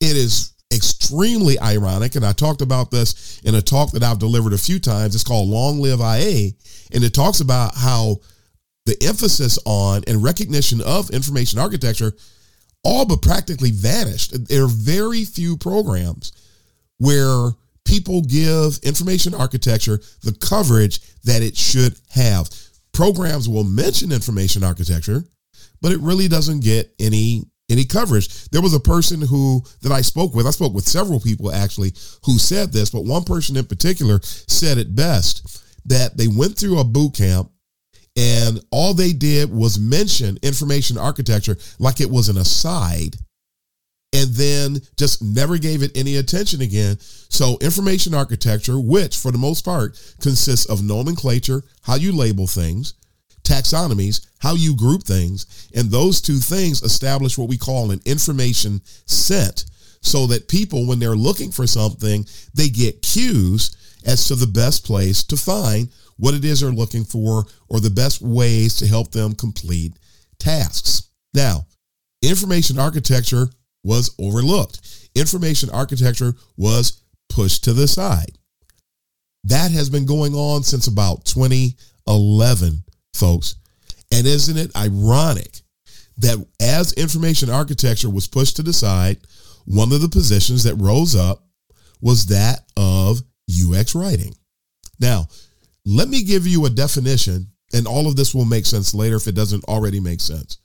it 0.00 0.16
is 0.16 0.52
extremely 0.74 1.58
ironic. 1.60 2.16
And 2.16 2.26
I 2.26 2.32
talked 2.32 2.62
about 2.62 2.90
this 2.90 3.40
in 3.44 3.54
a 3.54 3.62
talk 3.62 3.92
that 3.92 4.02
I've 4.02 4.18
delivered 4.18 4.52
a 4.52 4.58
few 4.58 4.80
times. 4.80 5.14
It's 5.14 5.24
called 5.24 5.48
Long 5.48 5.78
Live 5.78 6.00
IA. 6.00 6.50
And 6.92 7.04
it 7.04 7.14
talks 7.14 7.40
about 7.40 7.74
how 7.76 8.16
the 8.86 8.96
emphasis 9.02 9.58
on 9.64 10.02
and 10.06 10.22
recognition 10.22 10.80
of 10.80 11.10
information 11.10 11.58
architecture 11.58 12.12
all 12.86 13.04
but 13.04 13.20
practically 13.20 13.72
vanished. 13.72 14.46
There 14.46 14.62
are 14.62 14.68
very 14.68 15.24
few 15.24 15.56
programs 15.56 16.32
where 16.98 17.50
people 17.84 18.22
give 18.22 18.78
information 18.84 19.34
architecture 19.34 20.00
the 20.22 20.32
coverage 20.34 21.00
that 21.24 21.42
it 21.42 21.56
should 21.56 21.98
have. 22.10 22.48
Programs 22.92 23.48
will 23.48 23.64
mention 23.64 24.12
information 24.12 24.62
architecture, 24.62 25.24
but 25.82 25.90
it 25.90 25.98
really 25.98 26.28
doesn't 26.28 26.60
get 26.60 26.94
any 27.00 27.42
any 27.68 27.84
coverage. 27.84 28.48
There 28.50 28.62
was 28.62 28.74
a 28.74 28.80
person 28.80 29.20
who 29.20 29.64
that 29.82 29.90
I 29.90 30.02
spoke 30.02 30.36
with. 30.36 30.46
I 30.46 30.50
spoke 30.50 30.72
with 30.72 30.86
several 30.86 31.18
people 31.18 31.50
actually 31.50 31.92
who 32.24 32.38
said 32.38 32.72
this, 32.72 32.90
but 32.90 33.04
one 33.04 33.24
person 33.24 33.56
in 33.56 33.66
particular 33.66 34.20
said 34.22 34.78
it 34.78 34.94
best 34.94 35.60
that 35.86 36.16
they 36.16 36.28
went 36.28 36.56
through 36.56 36.78
a 36.78 36.84
boot 36.84 37.14
camp 37.14 37.50
and 38.16 38.60
all 38.70 38.94
they 38.94 39.12
did 39.12 39.52
was 39.52 39.78
mention 39.78 40.38
information 40.42 40.96
architecture 40.96 41.56
like 41.78 42.00
it 42.00 42.10
was 42.10 42.28
an 42.28 42.38
aside 42.38 43.16
and 44.12 44.30
then 44.30 44.78
just 44.96 45.22
never 45.22 45.58
gave 45.58 45.82
it 45.82 45.96
any 45.96 46.16
attention 46.16 46.62
again. 46.62 46.96
So, 47.00 47.58
information 47.60 48.14
architecture, 48.14 48.80
which 48.80 49.16
for 49.16 49.30
the 49.30 49.38
most 49.38 49.64
part 49.64 50.00
consists 50.20 50.66
of 50.66 50.82
nomenclature, 50.82 51.62
how 51.82 51.96
you 51.96 52.12
label 52.12 52.46
things, 52.46 52.94
taxonomies, 53.42 54.26
how 54.38 54.54
you 54.54 54.74
group 54.74 55.02
things, 55.02 55.68
and 55.74 55.90
those 55.90 56.20
two 56.22 56.38
things 56.38 56.82
establish 56.82 57.36
what 57.36 57.48
we 57.48 57.58
call 57.58 57.90
an 57.90 58.00
information 58.06 58.80
set 59.06 59.64
so 60.00 60.26
that 60.28 60.48
people, 60.48 60.86
when 60.86 60.98
they're 60.98 61.16
looking 61.16 61.50
for 61.50 61.66
something, 61.66 62.24
they 62.54 62.68
get 62.68 63.02
cues 63.02 63.76
as 64.06 64.28
to 64.28 64.36
the 64.36 64.46
best 64.46 64.84
place 64.84 65.24
to 65.24 65.36
find 65.36 65.88
what 66.16 66.34
it 66.34 66.44
is 66.44 66.60
they're 66.60 66.70
looking 66.70 67.04
for, 67.04 67.44
or 67.68 67.80
the 67.80 67.90
best 67.90 68.22
ways 68.22 68.76
to 68.76 68.86
help 68.86 69.10
them 69.12 69.34
complete 69.34 69.98
tasks. 70.38 71.10
Now, 71.34 71.66
information 72.22 72.78
architecture 72.78 73.48
was 73.84 74.14
overlooked. 74.18 75.10
Information 75.14 75.70
architecture 75.70 76.34
was 76.56 77.02
pushed 77.28 77.64
to 77.64 77.72
the 77.72 77.86
side. 77.86 78.38
That 79.44 79.70
has 79.70 79.88
been 79.90 80.06
going 80.06 80.34
on 80.34 80.62
since 80.62 80.86
about 80.86 81.24
2011, 81.24 82.82
folks. 83.14 83.56
And 84.12 84.26
isn't 84.26 84.56
it 84.56 84.76
ironic 84.76 85.60
that 86.18 86.44
as 86.60 86.92
information 86.94 87.50
architecture 87.50 88.10
was 88.10 88.26
pushed 88.26 88.56
to 88.56 88.62
the 88.62 88.72
side, 88.72 89.18
one 89.66 89.92
of 89.92 90.00
the 90.00 90.08
positions 90.08 90.64
that 90.64 90.74
rose 90.76 91.14
up 91.14 91.44
was 92.00 92.26
that 92.26 92.60
of 92.76 93.20
UX 93.50 93.94
writing. 93.94 94.34
Now, 94.98 95.28
let 95.86 96.08
me 96.08 96.24
give 96.24 96.46
you 96.48 96.66
a 96.66 96.70
definition, 96.70 97.46
and 97.72 97.86
all 97.86 98.08
of 98.08 98.16
this 98.16 98.34
will 98.34 98.44
make 98.44 98.66
sense 98.66 98.92
later 98.92 99.16
if 99.16 99.28
it 99.28 99.36
doesn't 99.36 99.64
already 99.64 100.00
make 100.00 100.20
sense. 100.20 100.58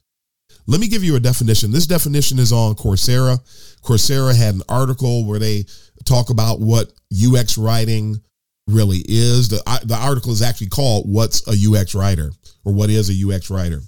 Let 0.66 0.82
me 0.82 0.88
give 0.88 1.04
you 1.04 1.16
a 1.16 1.20
definition. 1.20 1.72
This 1.72 1.86
definition 1.86 2.40
is 2.40 2.51
on 2.51 2.74
Coursera. 2.75 3.38
Coursera 3.84 4.36
had 4.36 4.56
an 4.56 4.63
article 4.68 5.25
where 5.25 5.40
they 5.40 5.66
talk 6.06 6.32
about 6.32 6.60
what 6.60 6.92
UX 7.13 7.58
writing 7.58 8.20
really 8.68 9.04
is. 9.08 9.50
The, 9.50 9.62
the 9.86 9.96
article 9.96 10.32
is 10.32 10.42
actually 10.42 10.70
called 10.70 11.06
What's 11.08 11.48
a 11.48 11.51
UX 11.51 11.94
Writer 11.94 12.32
or 12.66 12.74
What 12.74 12.90
is 12.90 13.10
a 13.10 13.36
UX 13.36 13.51
Writer? 13.51 13.82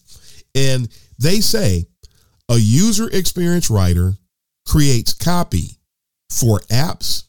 And 0.56 0.88
they 1.18 1.40
say 1.42 1.88
a 2.50 2.58
user 2.58 3.10
experience 3.12 3.70
writer 3.70 4.14
creates 4.68 5.14
copy 5.14 5.80
for 6.30 6.60
apps, 6.72 7.24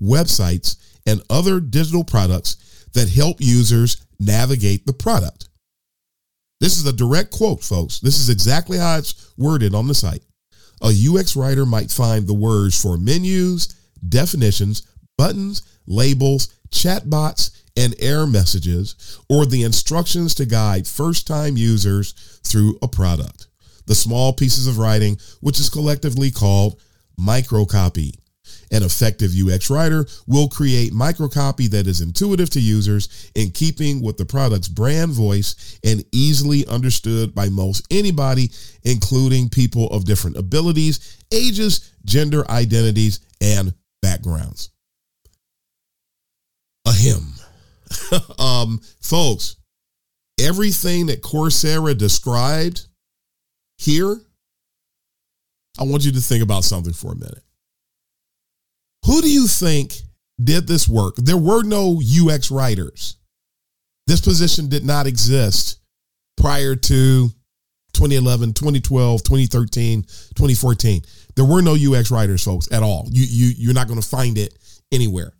websites, 0.00 0.76
and 1.06 1.22
other 1.30 1.60
digital 1.60 2.04
products 2.04 2.56
that 2.98 3.08
help 3.08 3.36
users 3.40 4.04
navigate 4.18 4.84
the 4.84 4.92
product. 4.92 5.48
This 6.60 6.76
is 6.76 6.86
a 6.86 6.92
direct 6.92 7.30
quote, 7.30 7.62
folks. 7.62 8.00
This 8.00 8.18
is 8.18 8.28
exactly 8.28 8.76
how 8.76 8.98
it's 8.98 9.32
worded 9.38 9.72
on 9.72 9.86
the 9.86 9.94
site. 9.94 10.24
A 10.82 10.92
UX 10.92 11.36
writer 11.36 11.64
might 11.64 11.92
find 11.92 12.26
the 12.26 12.34
words 12.34 12.80
for 12.80 12.96
menus, 12.96 13.68
definitions, 14.08 14.82
buttons, 15.16 15.62
labels, 15.86 16.48
chatbots, 16.70 17.62
and 17.76 17.94
error 18.00 18.26
messages, 18.26 19.20
or 19.28 19.46
the 19.46 19.62
instructions 19.62 20.34
to 20.34 20.44
guide 20.44 20.88
first 20.88 21.28
time 21.28 21.56
users 21.56 22.40
through 22.44 22.78
a 22.82 22.88
product. 22.88 23.46
The 23.86 23.94
small 23.94 24.32
pieces 24.32 24.66
of 24.66 24.78
writing, 24.78 25.18
which 25.40 25.60
is 25.60 25.70
collectively 25.70 26.32
called 26.32 26.80
microcopy. 27.18 28.18
An 28.70 28.82
effective 28.82 29.32
UX 29.34 29.70
writer 29.70 30.06
will 30.26 30.48
create 30.48 30.92
microcopy 30.92 31.68
that 31.70 31.86
is 31.86 32.00
intuitive 32.00 32.50
to 32.50 32.60
users 32.60 33.30
in 33.34 33.50
keeping 33.50 34.02
with 34.02 34.16
the 34.16 34.26
product's 34.26 34.68
brand 34.68 35.12
voice 35.12 35.78
and 35.84 36.04
easily 36.12 36.66
understood 36.66 37.34
by 37.34 37.48
most 37.48 37.86
anybody, 37.90 38.50
including 38.82 39.48
people 39.48 39.88
of 39.88 40.04
different 40.04 40.36
abilities, 40.36 41.18
ages, 41.32 41.92
gender 42.04 42.48
identities, 42.50 43.20
and 43.40 43.72
backgrounds. 44.02 44.70
A 46.86 46.92
hymn. 46.92 47.32
um, 48.38 48.80
folks, 49.00 49.56
everything 50.40 51.06
that 51.06 51.22
Coursera 51.22 51.96
described 51.96 52.86
here, 53.78 54.20
I 55.78 55.84
want 55.84 56.04
you 56.04 56.12
to 56.12 56.20
think 56.20 56.42
about 56.42 56.64
something 56.64 56.92
for 56.92 57.12
a 57.12 57.16
minute. 57.16 57.42
Who 59.08 59.22
do 59.22 59.30
you 59.30 59.46
think 59.46 59.94
did 60.42 60.68
this 60.68 60.86
work? 60.86 61.16
There 61.16 61.38
were 61.38 61.62
no 61.62 61.98
UX 61.98 62.50
writers. 62.50 63.16
This 64.06 64.20
position 64.20 64.68
did 64.68 64.84
not 64.84 65.06
exist 65.06 65.80
prior 66.36 66.76
to 66.76 67.28
2011, 67.94 68.52
2012, 68.52 69.22
2013, 69.22 70.02
2014. 70.02 71.02
There 71.36 71.44
were 71.44 71.62
no 71.62 71.74
UX 71.74 72.10
writers, 72.10 72.44
folks, 72.44 72.70
at 72.70 72.82
all. 72.82 73.08
You, 73.10 73.24
you, 73.26 73.54
you're 73.56 73.74
not 73.74 73.88
going 73.88 74.00
to 74.00 74.06
find 74.06 74.36
it 74.36 74.56
anywhere. 74.92 75.32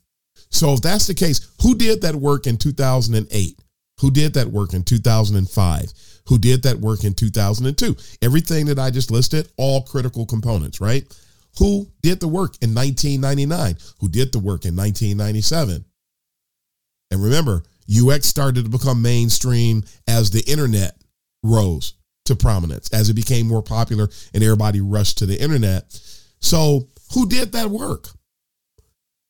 So 0.50 0.72
if 0.72 0.80
that's 0.80 1.06
the 1.06 1.14
case, 1.14 1.46
who 1.62 1.74
did 1.74 2.00
that 2.02 2.16
work 2.16 2.46
in 2.46 2.56
2008? 2.56 3.60
who 4.00 4.10
did 4.10 4.34
that 4.34 4.48
work 4.48 4.74
in 4.74 4.82
2005, 4.82 5.92
who 6.28 6.38
did 6.38 6.62
that 6.62 6.78
work 6.78 7.04
in 7.04 7.14
2002. 7.14 7.96
Everything 8.22 8.66
that 8.66 8.78
I 8.78 8.90
just 8.90 9.10
listed, 9.10 9.48
all 9.56 9.82
critical 9.82 10.24
components, 10.24 10.80
right? 10.80 11.04
Who 11.58 11.88
did 12.02 12.20
the 12.20 12.28
work 12.28 12.56
in 12.60 12.74
1999? 12.74 13.76
Who 14.00 14.08
did 14.08 14.32
the 14.32 14.38
work 14.38 14.64
in 14.64 14.76
1997? 14.76 15.84
And 17.10 17.22
remember, 17.22 17.62
UX 17.90 18.26
started 18.26 18.64
to 18.64 18.70
become 18.70 19.02
mainstream 19.02 19.84
as 20.06 20.30
the 20.30 20.42
internet 20.50 20.96
rose 21.42 21.94
to 22.26 22.36
prominence, 22.36 22.92
as 22.92 23.08
it 23.08 23.14
became 23.14 23.48
more 23.48 23.62
popular 23.62 24.08
and 24.34 24.42
everybody 24.42 24.80
rushed 24.80 25.18
to 25.18 25.26
the 25.26 25.40
internet. 25.40 25.98
So, 26.40 26.88
who 27.14 27.26
did 27.28 27.52
that 27.52 27.70
work? 27.70 28.08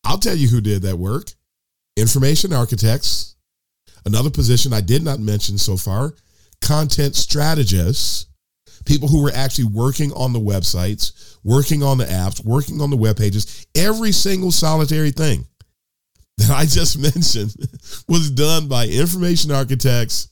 I'll 0.04 0.18
tell 0.18 0.34
you 0.34 0.48
who 0.48 0.60
did 0.60 0.82
that 0.82 0.98
work 0.98 1.32
information 1.96 2.52
architects. 2.52 3.36
Another 4.04 4.30
position 4.30 4.72
I 4.72 4.80
did 4.80 5.02
not 5.02 5.20
mention 5.20 5.58
so 5.58 5.76
far 5.76 6.14
content 6.60 7.14
strategists, 7.14 8.26
people 8.84 9.08
who 9.08 9.22
were 9.22 9.32
actually 9.34 9.64
working 9.64 10.12
on 10.12 10.32
the 10.32 10.40
websites, 10.40 11.36
working 11.44 11.82
on 11.82 11.98
the 11.98 12.04
apps, 12.04 12.44
working 12.44 12.80
on 12.80 12.90
the 12.90 12.96
web 12.96 13.16
pages, 13.16 13.66
every 13.74 14.12
single 14.12 14.50
solitary 14.50 15.10
thing 15.10 15.46
that 16.38 16.50
I 16.50 16.64
just 16.64 16.98
mentioned 17.14 17.54
was 18.08 18.30
done 18.30 18.68
by 18.68 18.86
information 18.86 19.50
architects, 19.50 20.28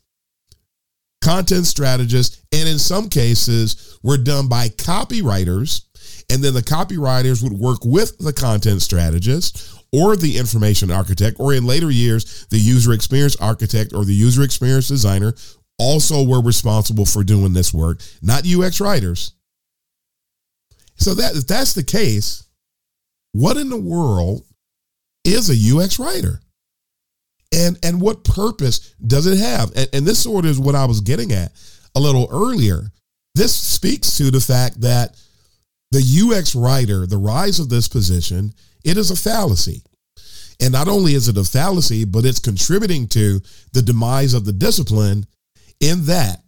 content 1.22 1.66
strategists, 1.66 2.42
and 2.52 2.68
in 2.68 2.78
some 2.78 3.08
cases 3.08 3.98
were 4.02 4.18
done 4.18 4.48
by 4.48 4.68
copywriters. 4.68 5.82
And 6.30 6.42
then 6.42 6.54
the 6.54 6.60
copywriters 6.60 7.42
would 7.42 7.52
work 7.52 7.84
with 7.84 8.18
the 8.18 8.32
content 8.32 8.82
strategist 8.82 9.76
or 9.92 10.16
the 10.16 10.36
information 10.36 10.90
architect, 10.90 11.36
or 11.38 11.54
in 11.54 11.64
later 11.64 11.90
years, 11.90 12.46
the 12.50 12.58
user 12.58 12.92
experience 12.92 13.36
architect 13.36 13.92
or 13.94 14.04
the 14.04 14.12
user 14.12 14.42
experience 14.42 14.88
designer 14.88 15.34
also 15.78 16.24
were 16.24 16.40
responsible 16.40 17.06
for 17.06 17.22
doing 17.22 17.52
this 17.52 17.72
work, 17.72 18.00
not 18.22 18.46
UX 18.46 18.80
writers. 18.80 19.32
So 20.96 21.14
that 21.14 21.36
if 21.36 21.46
that's 21.46 21.74
the 21.74 21.82
case, 21.82 22.44
what 23.32 23.56
in 23.56 23.68
the 23.68 23.80
world 23.80 24.44
is 25.24 25.50
a 25.50 25.76
UX 25.76 25.98
writer? 25.98 26.40
And 27.54 27.78
and 27.82 28.00
what 28.00 28.24
purpose 28.24 28.94
does 29.06 29.26
it 29.26 29.38
have? 29.38 29.72
And, 29.76 29.88
and 29.92 30.06
this 30.06 30.22
sort 30.22 30.44
of 30.44 30.50
is 30.50 30.58
what 30.58 30.74
I 30.74 30.86
was 30.86 31.00
getting 31.00 31.32
at 31.32 31.52
a 31.94 32.00
little 32.00 32.28
earlier. 32.30 32.90
This 33.34 33.54
speaks 33.54 34.16
to 34.16 34.30
the 34.30 34.40
fact 34.40 34.80
that 34.80 35.16
the 35.90 36.32
UX 36.34 36.54
writer, 36.54 37.06
the 37.06 37.18
rise 37.18 37.60
of 37.60 37.68
this 37.68 37.88
position, 37.88 38.52
it 38.84 38.96
is 38.96 39.10
a 39.10 39.16
fallacy. 39.16 39.82
And 40.60 40.72
not 40.72 40.88
only 40.88 41.14
is 41.14 41.28
it 41.28 41.36
a 41.36 41.44
fallacy, 41.44 42.04
but 42.04 42.24
it's 42.24 42.38
contributing 42.38 43.06
to 43.08 43.40
the 43.72 43.82
demise 43.82 44.32
of 44.32 44.44
the 44.46 44.52
discipline 44.52 45.26
in 45.80 46.06
that. 46.06 46.42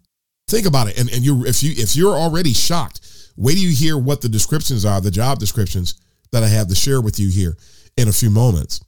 Think 0.48 0.66
about 0.66 0.88
it. 0.88 0.98
And, 0.98 1.10
and 1.10 1.24
you 1.24 1.44
if 1.44 1.62
you 1.62 1.72
if 1.76 1.96
you're 1.96 2.16
already 2.16 2.52
shocked, 2.52 3.00
wait 3.36 3.54
till 3.54 3.62
you 3.62 3.74
hear 3.74 3.98
what 3.98 4.20
the 4.20 4.28
descriptions 4.28 4.84
are, 4.84 5.00
the 5.00 5.10
job 5.10 5.38
descriptions 5.38 6.00
that 6.32 6.42
I 6.42 6.48
have 6.48 6.68
to 6.68 6.74
share 6.74 7.00
with 7.00 7.20
you 7.20 7.28
here 7.30 7.56
in 7.96 8.08
a 8.08 8.12
few 8.12 8.30
moments. 8.30 8.80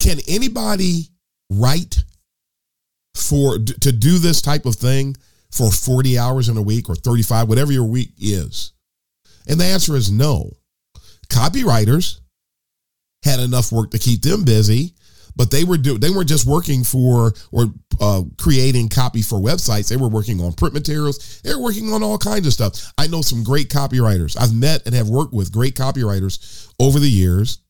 Can 0.00 0.18
anybody 0.28 1.08
write 1.50 2.04
for 3.14 3.58
to 3.58 3.92
do 3.92 4.18
this 4.18 4.40
type 4.40 4.66
of 4.66 4.76
thing 4.76 5.16
for 5.50 5.70
40 5.70 6.18
hours 6.18 6.48
in 6.48 6.56
a 6.56 6.62
week 6.62 6.88
or 6.88 6.94
35, 6.94 7.48
whatever 7.48 7.72
your 7.72 7.84
week 7.84 8.12
is? 8.18 8.72
And 9.48 9.60
the 9.60 9.64
answer 9.64 9.96
is 9.96 10.10
no. 10.10 10.52
Copywriters 11.28 12.20
had 13.24 13.40
enough 13.40 13.72
work 13.72 13.90
to 13.90 13.98
keep 13.98 14.22
them 14.22 14.44
busy, 14.44 14.94
but 15.40 15.50
they 15.50 15.64
were 15.64 15.78
do 15.78 15.96
they 15.96 16.10
weren't 16.10 16.28
just 16.28 16.44
working 16.44 16.84
for 16.84 17.32
or 17.50 17.64
uh, 17.98 18.22
creating 18.36 18.90
copy 18.90 19.22
for 19.22 19.38
websites. 19.38 19.88
They 19.88 19.96
were 19.96 20.10
working 20.10 20.38
on 20.42 20.52
print 20.52 20.74
materials. 20.74 21.40
They 21.40 21.54
were 21.54 21.62
working 21.62 21.94
on 21.94 22.02
all 22.02 22.18
kinds 22.18 22.46
of 22.46 22.52
stuff. 22.52 22.92
I 22.98 23.06
know 23.06 23.22
some 23.22 23.42
great 23.42 23.70
copywriters. 23.70 24.36
I've 24.38 24.54
met 24.54 24.84
and 24.84 24.94
have 24.94 25.08
worked 25.08 25.32
with 25.32 25.50
great 25.50 25.76
copywriters 25.76 26.68
over 26.78 26.98
the 26.98 27.08
years, 27.08 27.60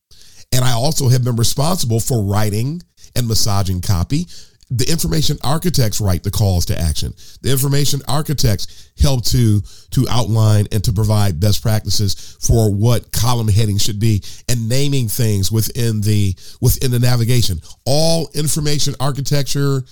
and 0.51 0.65
I 0.65 0.73
also 0.73 1.07
have 1.07 1.23
been 1.23 1.37
responsible 1.37 2.01
for 2.01 2.21
writing 2.21 2.81
and 3.15 3.25
massaging 3.25 3.79
copy 3.79 4.27
the 4.71 4.89
information 4.89 5.37
architects 5.43 5.99
write 5.99 6.23
the 6.23 6.31
calls 6.31 6.65
to 6.67 6.79
action. 6.79 7.13
The 7.41 7.51
information 7.51 7.99
architects 8.07 8.91
help 8.99 9.25
to 9.25 9.61
to 9.91 10.07
outline 10.09 10.67
and 10.71 10.81
to 10.85 10.93
provide 10.93 11.41
best 11.41 11.61
practices 11.61 12.37
for 12.39 12.73
what 12.73 13.11
column 13.11 13.49
heading 13.49 13.77
should 13.77 13.99
be 13.99 14.23
and 14.47 14.69
naming 14.69 15.09
things 15.09 15.51
within 15.51 15.99
the 15.99 16.35
within 16.61 16.89
the 16.89 16.99
navigation. 16.99 17.59
All 17.85 18.29
information 18.33 18.95
architecture, 19.01 19.83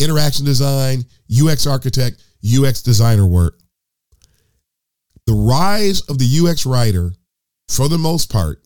interaction 0.00 0.44
design, 0.44 1.04
UX 1.30 1.68
architect, 1.68 2.20
UX 2.44 2.82
designer 2.82 3.26
work. 3.26 3.60
The 5.26 5.32
rise 5.32 6.00
of 6.02 6.18
the 6.18 6.48
UX 6.48 6.66
writer, 6.66 7.12
for 7.68 7.88
the 7.88 7.98
most 7.98 8.32
part, 8.32 8.60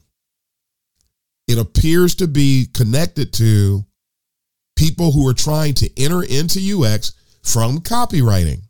it 1.46 1.58
appears 1.58 2.14
to 2.16 2.26
be 2.26 2.68
connected 2.72 3.34
to 3.34 3.84
people 4.78 5.10
who 5.10 5.26
are 5.26 5.34
trying 5.34 5.74
to 5.74 5.90
enter 6.00 6.22
into 6.22 6.84
UX 6.84 7.12
from 7.42 7.78
copywriting. 7.78 8.62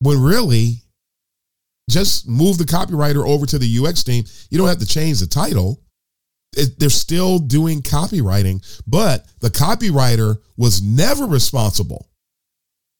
When 0.00 0.22
really, 0.22 0.82
just 1.88 2.28
move 2.28 2.58
the 2.58 2.64
copywriter 2.64 3.26
over 3.26 3.46
to 3.46 3.58
the 3.58 3.78
UX 3.78 4.04
team. 4.04 4.24
You 4.50 4.58
don't 4.58 4.68
have 4.68 4.80
to 4.80 4.86
change 4.86 5.20
the 5.20 5.26
title. 5.26 5.82
It, 6.54 6.78
they're 6.78 6.90
still 6.90 7.38
doing 7.38 7.80
copywriting, 7.80 8.62
but 8.86 9.26
the 9.40 9.48
copywriter 9.48 10.36
was 10.56 10.82
never 10.82 11.24
responsible 11.24 12.10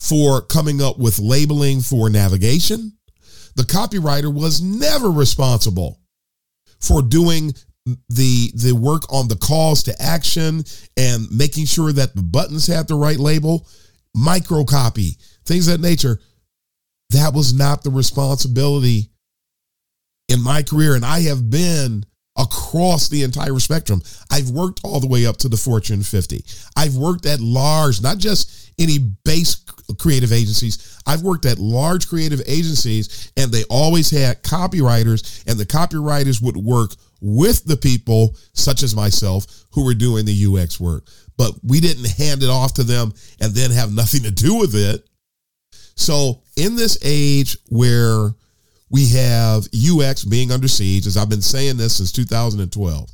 for 0.00 0.40
coming 0.40 0.80
up 0.80 0.98
with 0.98 1.18
labeling 1.18 1.80
for 1.80 2.08
navigation. 2.08 2.92
The 3.56 3.62
copywriter 3.62 4.32
was 4.32 4.62
never 4.62 5.10
responsible 5.10 6.00
for 6.80 7.02
doing 7.02 7.54
the 8.08 8.50
the 8.54 8.74
work 8.74 9.02
on 9.12 9.28
the 9.28 9.36
calls 9.36 9.82
to 9.84 10.02
action 10.02 10.64
and 10.96 11.30
making 11.30 11.66
sure 11.66 11.92
that 11.92 12.14
the 12.14 12.22
buttons 12.22 12.66
have 12.66 12.86
the 12.86 12.94
right 12.94 13.18
label, 13.18 13.66
micro 14.14 14.64
copy, 14.64 15.16
things 15.44 15.68
of 15.68 15.80
that 15.80 15.86
nature. 15.86 16.20
That 17.10 17.32
was 17.32 17.54
not 17.54 17.84
the 17.84 17.90
responsibility 17.90 19.10
in 20.28 20.42
my 20.42 20.62
career. 20.62 20.96
And 20.96 21.04
I 21.04 21.20
have 21.20 21.48
been 21.48 22.04
across 22.36 23.08
the 23.08 23.22
entire 23.22 23.58
spectrum. 23.58 24.02
I've 24.30 24.50
worked 24.50 24.80
all 24.84 25.00
the 25.00 25.06
way 25.06 25.24
up 25.24 25.38
to 25.38 25.48
the 25.48 25.56
Fortune 25.56 26.02
50. 26.02 26.44
I've 26.76 26.96
worked 26.96 27.24
at 27.26 27.40
large, 27.40 28.02
not 28.02 28.18
just 28.18 28.72
any 28.78 28.98
base 29.24 29.64
creative 29.98 30.32
agencies. 30.32 31.00
I've 31.06 31.22
worked 31.22 31.46
at 31.46 31.58
large 31.58 32.08
creative 32.08 32.42
agencies 32.46 33.32
and 33.36 33.50
they 33.50 33.64
always 33.70 34.10
had 34.10 34.42
copywriters 34.42 35.44
and 35.46 35.58
the 35.58 35.64
copywriters 35.64 36.42
would 36.42 36.56
work 36.56 36.90
with 37.20 37.64
the 37.64 37.76
people 37.76 38.36
such 38.52 38.82
as 38.82 38.94
myself 38.94 39.46
who 39.72 39.84
were 39.84 39.94
doing 39.94 40.24
the 40.24 40.46
UX 40.46 40.80
work. 40.80 41.06
But 41.36 41.52
we 41.62 41.80
didn't 41.80 42.10
hand 42.16 42.42
it 42.42 42.50
off 42.50 42.74
to 42.74 42.82
them 42.82 43.12
and 43.40 43.52
then 43.54 43.70
have 43.70 43.92
nothing 43.92 44.22
to 44.22 44.30
do 44.30 44.56
with 44.56 44.74
it. 44.74 45.06
So, 45.96 46.42
in 46.56 46.76
this 46.76 46.98
age 47.02 47.56
where 47.68 48.34
we 48.90 49.08
have 49.08 49.66
UX 49.74 50.24
being 50.24 50.52
under 50.52 50.68
siege, 50.68 51.06
as 51.06 51.16
I've 51.16 51.28
been 51.28 51.42
saying 51.42 51.76
this 51.76 51.96
since 51.96 52.12
2012, 52.12 53.10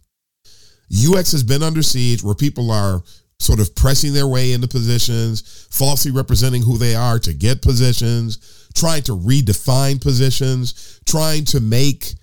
UX 1.08 1.32
has 1.32 1.42
been 1.42 1.62
under 1.62 1.82
siege 1.82 2.22
where 2.22 2.34
people 2.34 2.70
are 2.70 3.02
sort 3.38 3.60
of 3.60 3.74
pressing 3.74 4.12
their 4.12 4.26
way 4.26 4.52
into 4.52 4.68
positions, 4.68 5.66
falsely 5.70 6.10
representing 6.10 6.62
who 6.62 6.78
they 6.78 6.94
are 6.94 7.18
to 7.18 7.32
get 7.32 7.62
positions, 7.62 8.68
trying 8.74 9.02
to 9.02 9.16
redefine 9.16 10.00
positions, 10.00 11.00
trying 11.06 11.44
to 11.44 11.60
make 11.60 12.14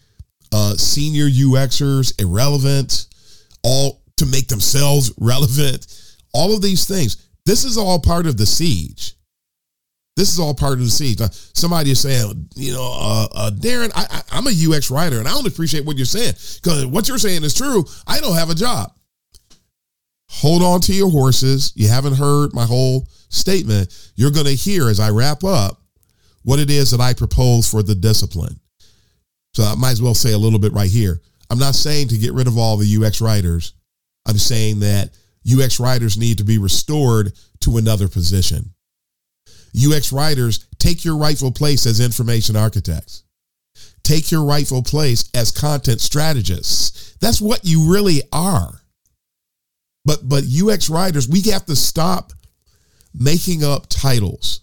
uh, 0.51 0.75
senior 0.75 1.27
UXers 1.29 2.19
irrelevant, 2.21 3.07
all 3.63 4.03
to 4.17 4.25
make 4.25 4.47
themselves 4.47 5.13
relevant, 5.19 5.87
all 6.33 6.53
of 6.53 6.61
these 6.61 6.85
things. 6.85 7.29
This 7.45 7.65
is 7.65 7.77
all 7.77 7.99
part 7.99 8.25
of 8.25 8.37
the 8.37 8.45
siege. 8.45 9.15
This 10.15 10.33
is 10.33 10.39
all 10.39 10.53
part 10.53 10.73
of 10.73 10.79
the 10.79 10.89
siege. 10.89 11.19
Now, 11.19 11.29
somebody 11.31 11.91
is 11.91 12.01
saying, 12.01 12.49
you 12.55 12.73
know, 12.73 12.91
uh, 12.93 13.27
uh, 13.33 13.51
Darren, 13.51 13.89
I, 13.95 14.05
I, 14.09 14.21
I'm 14.33 14.47
a 14.47 14.49
UX 14.49 14.91
writer 14.91 15.17
and 15.17 15.27
I 15.27 15.31
don't 15.31 15.47
appreciate 15.47 15.85
what 15.85 15.95
you're 15.95 16.05
saying 16.05 16.33
because 16.61 16.85
what 16.85 17.07
you're 17.07 17.17
saying 17.17 17.43
is 17.43 17.53
true. 17.53 17.85
I 18.05 18.19
don't 18.19 18.35
have 18.35 18.49
a 18.49 18.55
job. 18.55 18.91
Hold 20.29 20.61
on 20.61 20.81
to 20.81 20.93
your 20.93 21.09
horses. 21.09 21.71
You 21.75 21.87
haven't 21.87 22.15
heard 22.15 22.53
my 22.53 22.65
whole 22.65 23.07
statement. 23.29 24.11
You're 24.15 24.31
going 24.31 24.45
to 24.45 24.53
hear 24.53 24.89
as 24.89 24.99
I 24.99 25.09
wrap 25.09 25.43
up 25.43 25.81
what 26.43 26.59
it 26.59 26.69
is 26.69 26.91
that 26.91 26.99
I 26.99 27.13
propose 27.13 27.69
for 27.69 27.81
the 27.81 27.95
discipline. 27.95 28.59
So 29.53 29.63
I 29.63 29.75
might 29.75 29.91
as 29.91 30.01
well 30.01 30.13
say 30.13 30.33
a 30.33 30.37
little 30.37 30.59
bit 30.59 30.73
right 30.73 30.89
here. 30.89 31.21
I'm 31.49 31.59
not 31.59 31.75
saying 31.75 32.09
to 32.09 32.17
get 32.17 32.33
rid 32.33 32.47
of 32.47 32.57
all 32.57 32.77
the 32.77 33.05
UX 33.05 33.21
writers. 33.21 33.73
I'm 34.27 34.37
saying 34.37 34.81
that 34.81 35.09
UX 35.51 35.79
writers 35.79 36.17
need 36.17 36.37
to 36.37 36.43
be 36.43 36.57
restored 36.57 37.33
to 37.61 37.77
another 37.77 38.07
position. 38.07 38.73
UX 39.75 40.11
writers, 40.11 40.67
take 40.77 41.03
your 41.03 41.17
rightful 41.17 41.51
place 41.51 41.85
as 41.85 41.99
information 41.99 42.55
architects. 42.55 43.23
Take 44.03 44.31
your 44.31 44.43
rightful 44.43 44.83
place 44.83 45.29
as 45.33 45.51
content 45.51 46.01
strategists. 46.01 47.15
That's 47.21 47.41
what 47.41 47.63
you 47.63 47.91
really 47.91 48.21
are. 48.31 48.81
But 50.05 50.27
but 50.27 50.43
UX 50.45 50.89
writers, 50.89 51.27
we 51.27 51.41
have 51.51 51.65
to 51.65 51.75
stop 51.75 52.33
making 53.13 53.63
up 53.63 53.87
titles 53.89 54.61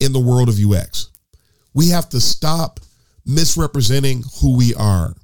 in 0.00 0.12
the 0.12 0.20
world 0.20 0.48
of 0.48 0.58
UX. 0.58 1.10
We 1.74 1.90
have 1.90 2.08
to 2.10 2.20
stop 2.20 2.80
misrepresenting 3.26 4.22
who 4.40 4.56
we 4.56 4.74
are. 4.74 5.14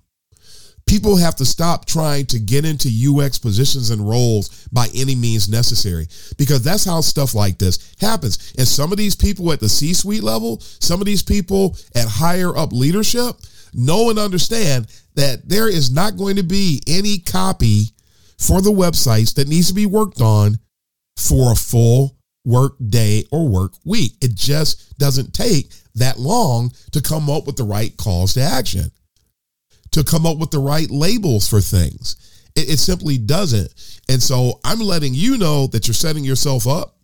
People 0.86 1.16
have 1.16 1.34
to 1.36 1.44
stop 1.44 1.84
trying 1.84 2.26
to 2.26 2.38
get 2.38 2.64
into 2.64 2.88
UX 2.88 3.38
positions 3.38 3.90
and 3.90 4.08
roles 4.08 4.68
by 4.68 4.86
any 4.94 5.16
means 5.16 5.48
necessary 5.48 6.06
because 6.38 6.62
that's 6.62 6.84
how 6.84 7.00
stuff 7.00 7.34
like 7.34 7.58
this 7.58 7.96
happens. 8.00 8.54
And 8.56 8.68
some 8.68 8.92
of 8.92 8.98
these 8.98 9.16
people 9.16 9.52
at 9.52 9.58
the 9.58 9.68
C 9.68 9.94
suite 9.94 10.22
level, 10.22 10.60
some 10.60 11.00
of 11.00 11.06
these 11.06 11.24
people 11.24 11.76
at 11.96 12.06
higher 12.06 12.56
up 12.56 12.72
leadership 12.72 13.34
know 13.74 14.10
and 14.10 14.18
understand 14.18 14.86
that 15.16 15.48
there 15.48 15.68
is 15.68 15.90
not 15.90 16.16
going 16.16 16.36
to 16.36 16.44
be 16.44 16.80
any 16.86 17.18
copy 17.18 17.86
for 18.38 18.60
the 18.60 18.70
websites 18.70 19.34
that 19.34 19.48
needs 19.48 19.68
to 19.68 19.74
be 19.74 19.86
worked 19.86 20.20
on 20.20 20.56
for 21.16 21.52
a 21.52 21.56
full 21.56 22.15
work 22.46 22.76
day 22.88 23.24
or 23.30 23.46
work 23.46 23.72
week. 23.84 24.12
It 24.22 24.34
just 24.34 24.98
doesn't 24.98 25.34
take 25.34 25.72
that 25.96 26.18
long 26.18 26.72
to 26.92 27.02
come 27.02 27.28
up 27.28 27.46
with 27.46 27.56
the 27.56 27.64
right 27.64 27.94
calls 27.98 28.32
to 28.34 28.40
action 28.40 28.90
to 29.96 30.04
come 30.04 30.26
up 30.26 30.36
with 30.36 30.50
the 30.50 30.58
right 30.58 30.90
labels 30.90 31.48
for 31.48 31.60
things. 31.60 32.16
It, 32.54 32.70
it 32.72 32.78
simply 32.78 33.16
doesn't. 33.16 33.72
And 34.10 34.22
so 34.22 34.60
I'm 34.62 34.78
letting 34.78 35.14
you 35.14 35.38
know 35.38 35.66
that 35.68 35.86
you're 35.86 35.94
setting 35.94 36.22
yourself 36.22 36.66
up 36.66 36.98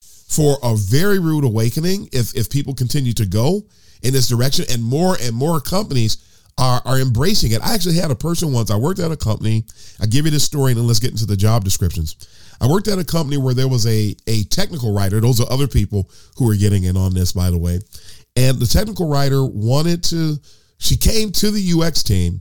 for 0.00 0.56
a 0.62 0.74
very 0.74 1.18
rude 1.18 1.44
awakening 1.44 2.08
if, 2.10 2.34
if 2.34 2.48
people 2.48 2.72
continue 2.72 3.12
to 3.12 3.26
go 3.26 3.62
in 4.02 4.14
this 4.14 4.28
direction 4.28 4.64
and 4.70 4.82
more 4.82 5.18
and 5.20 5.36
more 5.36 5.60
companies 5.60 6.48
are, 6.56 6.80
are 6.86 6.98
embracing 6.98 7.52
it. 7.52 7.60
I 7.62 7.74
actually 7.74 7.96
had 7.96 8.10
a 8.10 8.16
person 8.16 8.50
once, 8.50 8.70
I 8.70 8.76
worked 8.76 9.00
at 9.00 9.12
a 9.12 9.16
company. 9.16 9.64
I 10.00 10.06
give 10.06 10.24
you 10.24 10.30
this 10.30 10.44
story 10.44 10.72
and 10.72 10.80
then 10.80 10.86
let's 10.86 11.00
get 11.00 11.10
into 11.10 11.26
the 11.26 11.36
job 11.36 11.64
descriptions. 11.64 12.16
I 12.62 12.68
worked 12.68 12.86
at 12.86 12.98
a 13.00 13.04
company 13.04 13.38
where 13.38 13.54
there 13.54 13.66
was 13.66 13.86
a, 13.86 14.14
a 14.28 14.44
technical 14.44 14.94
writer. 14.94 15.20
Those 15.20 15.40
are 15.40 15.50
other 15.50 15.66
people 15.66 16.08
who 16.36 16.48
are 16.48 16.54
getting 16.54 16.84
in 16.84 16.96
on 16.96 17.12
this, 17.12 17.32
by 17.32 17.50
the 17.50 17.58
way. 17.58 17.80
And 18.36 18.58
the 18.58 18.66
technical 18.66 19.08
writer 19.08 19.44
wanted 19.44 20.04
to 20.04 20.38
she 20.78 20.96
came 20.96 21.30
to 21.32 21.50
the 21.50 21.80
UX 21.80 22.02
team 22.02 22.40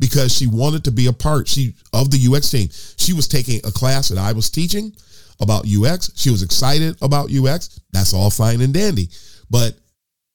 because 0.00 0.34
she 0.34 0.46
wanted 0.46 0.84
to 0.84 0.90
be 0.90 1.06
a 1.06 1.12
part 1.12 1.48
she 1.48 1.74
of 1.92 2.10
the 2.10 2.34
UX 2.34 2.50
team. 2.50 2.68
She 2.96 3.12
was 3.12 3.28
taking 3.28 3.60
a 3.64 3.72
class 3.72 4.08
that 4.08 4.18
I 4.18 4.32
was 4.32 4.50
teaching 4.50 4.92
about 5.40 5.66
UX. 5.66 6.10
She 6.14 6.30
was 6.30 6.42
excited 6.42 6.96
about 7.02 7.30
UX. 7.32 7.80
That's 7.92 8.14
all 8.14 8.30
fine 8.30 8.60
and 8.60 8.72
dandy. 8.72 9.08
But 9.50 9.74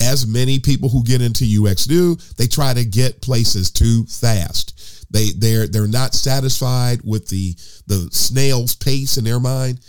as 0.01 0.27
many 0.27 0.59
people 0.59 0.89
who 0.89 1.03
get 1.03 1.21
into 1.21 1.45
UX 1.45 1.85
do, 1.85 2.15
they 2.37 2.47
try 2.47 2.73
to 2.73 2.83
get 2.83 3.21
places 3.21 3.71
too 3.71 4.05
fast. 4.05 5.00
They 5.11 5.29
they're 5.37 5.67
they're 5.67 5.87
not 5.87 6.13
satisfied 6.13 7.01
with 7.03 7.27
the 7.27 7.53
the 7.87 8.09
snail's 8.11 8.75
pace 8.75 9.17
in 9.17 9.23
their 9.23 9.39
mind 9.39 9.79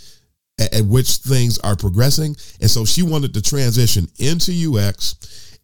at, 0.59 0.73
at 0.75 0.85
which 0.85 1.17
things 1.17 1.57
are 1.59 1.75
progressing. 1.75 2.35
And 2.61 2.69
so 2.69 2.85
she 2.85 3.03
wanted 3.03 3.33
to 3.33 3.41
transition 3.41 4.07
into 4.19 4.51
UX 4.51 5.15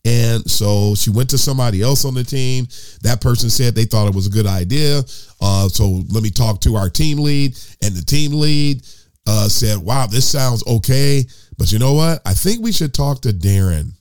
and 0.05 0.49
so 0.49 0.95
she 0.95 1.09
went 1.09 1.29
to 1.31 1.37
somebody 1.37 1.81
else 1.81 2.05
on 2.05 2.13
the 2.13 2.23
team. 2.23 2.67
That 3.01 3.21
person 3.21 3.49
said 3.49 3.75
they 3.75 3.85
thought 3.85 4.07
it 4.07 4.15
was 4.15 4.27
a 4.27 4.31
good 4.31 4.47
idea. 4.47 4.99
Uh, 5.41 5.67
so 5.67 6.03
let 6.09 6.23
me 6.23 6.29
talk 6.29 6.61
to 6.61 6.75
our 6.75 6.89
team 6.89 7.17
lead. 7.19 7.57
And 7.83 7.93
the 7.93 8.03
team 8.05 8.31
lead 8.33 8.81
uh, 9.27 9.49
said, 9.49 9.77
wow, 9.77 10.07
this 10.07 10.29
sounds 10.29 10.65
okay. 10.65 11.23
But 11.57 11.71
you 11.71 11.79
know 11.79 11.93
what? 11.93 12.21
I 12.25 12.33
think 12.33 12.63
we 12.63 12.71
should 12.71 12.93
talk 12.93 13.21
to 13.21 13.29
Darren. 13.29 13.91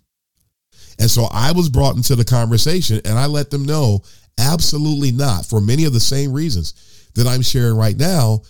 And 1.01 1.11
so 1.11 1.27
I 1.33 1.53
was 1.53 1.69
brought 1.69 1.97
into 1.97 2.17
the 2.17 2.25
conversation 2.25 3.01
and 3.05 3.19
I 3.19 3.27
let 3.27 3.51
them 3.51 3.65
know 3.65 4.03
absolutely 4.39 5.13
not 5.13 5.45
for 5.45 5.61
many 5.61 5.85
of 5.85 5.93
the 5.93 6.01
same 6.01 6.33
reasons 6.33 7.11
that 7.15 7.27
I'm 7.27 7.43
sharing 7.43 7.77
right 7.77 7.97
now. 7.97 8.43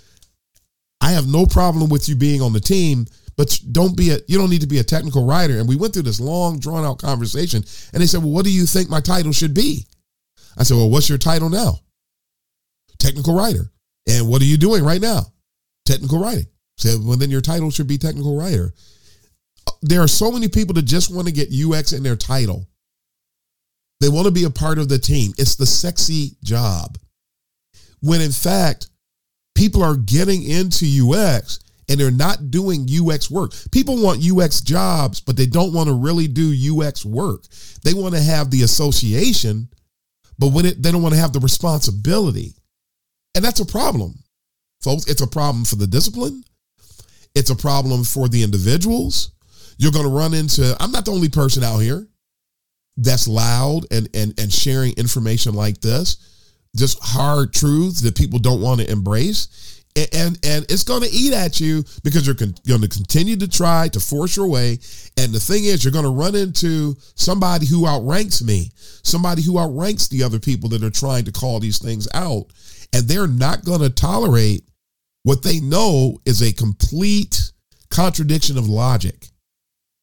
I 1.01 1.13
have 1.13 1.27
no 1.27 1.47
problem 1.47 1.89
with 1.89 2.09
you 2.09 2.17
being 2.17 2.43
on 2.43 2.53
the 2.53 2.61
team, 2.61 3.07
but 3.37 3.59
don't 3.73 3.97
be 3.97 4.11
a 4.11 4.19
you 4.27 4.37
don't 4.37 4.51
need 4.51 4.61
to 4.63 4.67
be 4.67 4.79
a 4.79 4.85
technical 4.85 5.25
writer. 5.25 5.59
And 5.59 5.69
we 5.69 5.77
went 5.77 5.95
through 5.95 6.03
this 6.03 6.21
long 6.21 6.59
drawn 6.59 6.85
out 6.85 6.99
conversation 6.99 7.65
and 7.93 8.03
they 8.03 8.07
said 8.07 8.21
well 8.21 8.33
what 8.33 8.45
do 8.45 8.53
you 8.53 8.67
think 8.67 8.91
my 8.91 9.01
title 9.01 9.33
should 9.33 9.55
be? 9.55 9.87
I 10.57 10.65
said 10.65 10.77
well 10.77 10.91
what's 10.91 11.09
your 11.09 11.19
title 11.19 11.49
now? 11.49 11.79
Technical 12.99 13.35
writer. 13.35 13.71
And 14.09 14.29
what 14.29 14.43
are 14.43 14.47
you 14.47 14.57
doing 14.57 14.85
right 14.85 15.01
now? 15.01 15.23
Technical 15.87 16.21
writing. 16.21 16.47
Said 16.79 16.99
well 17.03 17.17
then 17.17 17.31
your 17.31 17.41
title 17.41 17.71
should 17.71 17.87
be 17.87 17.97
technical 17.97 18.37
writer. 18.37 18.75
There 19.83 20.03
are 20.03 20.09
so 20.09 20.33
many 20.33 20.49
people 20.49 20.75
that 20.75 20.83
just 20.83 21.15
want 21.15 21.29
to 21.29 21.33
get 21.33 21.53
ux 21.53 21.93
in 21.93 22.03
their 22.03 22.17
title 22.17 22.67
they 24.01 24.09
want 24.09 24.27
to 24.27 24.33
be 24.33 24.45
a 24.45 24.51
part 24.51 24.79
of 24.79 24.89
the 24.89 24.99
team 24.99 25.33
it's 25.39 25.57
the 25.57 25.67
sexy 25.67 26.37
job 26.43 26.99
when 28.01 28.21
in 28.21 28.33
fact 28.33 28.89
people 29.55 29.83
are 29.83 29.97
getting 29.97 30.43
into 30.43 30.87
ux 31.11 31.61
and 31.89 31.99
they're 31.99 32.11
not 32.11 32.51
doing 32.51 32.87
UX 32.89 33.31
work. 33.31 33.53
People 33.73 34.03
want 34.03 34.23
UX 34.23 34.61
jobs, 34.61 35.21
but 35.21 35.37
they 35.37 35.47
don't 35.47 35.73
want 35.73 35.89
to 35.89 35.95
really 35.95 36.29
do 36.29 36.81
UX 36.81 37.05
work. 37.05 37.45
They 37.83 37.95
want 37.95 38.15
to 38.15 38.21
have 38.21 38.51
the 38.51 38.63
association, 38.63 39.69
but 40.39 40.49
when 40.49 40.67
it, 40.67 40.83
they 40.83 40.93
don't 40.93 41.03
want 41.03 41.15
to 41.15 41.21
have 41.21 41.33
the 41.33 41.41
responsibility. 41.41 42.55
And 43.35 43.45
that's 43.45 43.61
a 43.61 43.67
problem, 43.67 44.15
folks. 44.83 45.07
It's 45.07 45.23
a 45.23 45.27
problem 45.27 45.65
for 45.65 45.77
the 45.77 45.87
discipline. 45.87 46.45
It's 47.35 47.51
a 47.51 47.57
problem 47.57 48.05
for 48.05 48.29
the 48.29 48.43
individuals. 48.43 49.33
You're 49.79 49.93
going 49.93 50.05
to 50.05 50.11
run 50.11 50.35
into, 50.35 50.77
I'm 50.81 50.93
not 50.93 51.05
the 51.05 51.13
only 51.13 51.29
person 51.29 51.63
out 51.63 51.79
here 51.79 52.07
that's 52.99 53.27
loud 53.27 53.87
and, 53.91 54.09
and, 54.15 54.39
and 54.39 54.53
sharing 54.53 54.93
information 54.95 55.55
like 55.55 55.81
this, 55.81 56.65
just 56.77 56.99
hard 57.01 57.53
truths 57.53 58.01
that 58.03 58.17
people 58.17 58.39
don't 58.39 58.61
want 58.61 58.81
to 58.81 58.91
embrace 58.91 59.79
and 60.13 60.39
and 60.45 60.65
it's 60.69 60.85
going 60.85 61.03
to 61.03 61.11
eat 61.11 61.33
at 61.33 61.61
you 61.61 61.85
because 62.05 62.27
you're 62.27 62.35
con- 62.35 62.55
going 62.67 62.81
to 62.81 62.89
continue 62.89 63.37
to 63.37 63.49
try 63.49 63.89
to 63.89 64.01
force 64.01 64.37
your 64.37 64.47
way. 64.47 64.79
And 65.17 65.33
the 65.33 65.41
thing 65.41 65.65
is 65.65 65.85
you're 65.85 65.93
going 65.93 66.05
to 66.05 66.11
run 66.11 66.35
into 66.35 66.95
somebody 67.15 67.67
who 67.67 67.87
outranks 67.87 68.43
me 68.43 68.71
somebody 69.03 69.43
who 69.43 69.59
outranks 69.59 70.09
the 70.09 70.23
other 70.23 70.39
people 70.39 70.69
that 70.69 70.83
are 70.83 70.91
trying 70.91 71.25
to 71.25 71.33
call 71.33 71.61
these 71.61 71.79
things 71.79 72.07
out 72.15 72.47
and 72.93 73.07
they're 73.09 73.27
not 73.27 73.65
going 73.65 73.81
to 73.81 73.91
tolerate 73.91 74.63
what 75.23 75.43
they 75.43 75.61
know 75.61 76.19
is 76.25 76.43
a 76.43 76.53
complete 76.53 77.53
contradiction 77.91 78.59
of 78.59 78.69
logic 78.69 79.27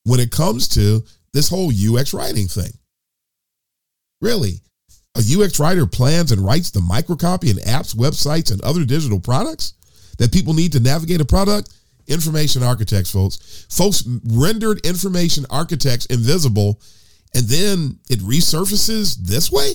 when 0.04 0.20
it 0.20 0.32
comes 0.32 0.68
to 0.68 1.04
this 1.34 1.50
whole 1.50 1.72
UX 1.72 2.14
writing 2.14 2.48
thing 2.48 2.72
really 4.22 4.62
a 5.16 5.20
UX 5.20 5.60
writer 5.60 5.86
plans 5.86 6.32
and 6.32 6.46
writes 6.46 6.72
the 6.72 6.80
microcopy 6.80 7.50
in 7.50 7.58
apps, 7.58 7.96
websites, 7.96 8.52
and 8.52 8.62
other 8.64 8.84
digital 8.84 9.20
products 9.20 9.74
that 10.18 10.34
people 10.34 10.54
need 10.54 10.72
to 10.74 10.80
navigate 10.80 11.22
a 11.22 11.26
product? 11.26 11.74
Information 12.08 12.62
architects, 12.62 13.12
folks. 13.12 13.66
Folks 13.70 14.04
rendered 14.26 14.86
information 14.86 15.46
architects 15.50 16.06
invisible 16.08 16.80
and 17.36 17.46
then 17.46 18.00
it 18.10 18.20
resurfaces 18.20 19.18
this 19.18 19.52
way? 19.52 19.74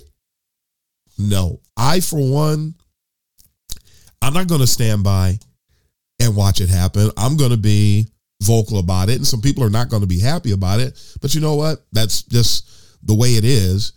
No. 1.18 1.60
I, 1.76 2.00
for 2.00 2.18
one, 2.18 2.74
I'm 4.22 4.32
not 4.32 4.48
going 4.48 4.62
to 4.62 4.66
stand 4.66 5.04
by 5.04 5.38
and 6.18 6.34
watch 6.34 6.62
it 6.62 6.70
happen. 6.70 7.10
I'm 7.18 7.36
going 7.36 7.50
to 7.50 7.58
be 7.58 8.06
vocal 8.42 8.78
about 8.78 9.10
it. 9.10 9.16
And 9.16 9.26
some 9.26 9.42
people 9.42 9.62
are 9.62 9.70
not 9.70 9.90
going 9.90 10.00
to 10.00 10.08
be 10.08 10.18
happy 10.18 10.52
about 10.52 10.80
it. 10.80 10.98
But 11.20 11.34
you 11.34 11.42
know 11.42 11.54
what? 11.54 11.84
That's 11.92 12.22
just 12.22 13.06
the 13.06 13.14
way 13.14 13.36
it 13.36 13.44
is. 13.44 13.92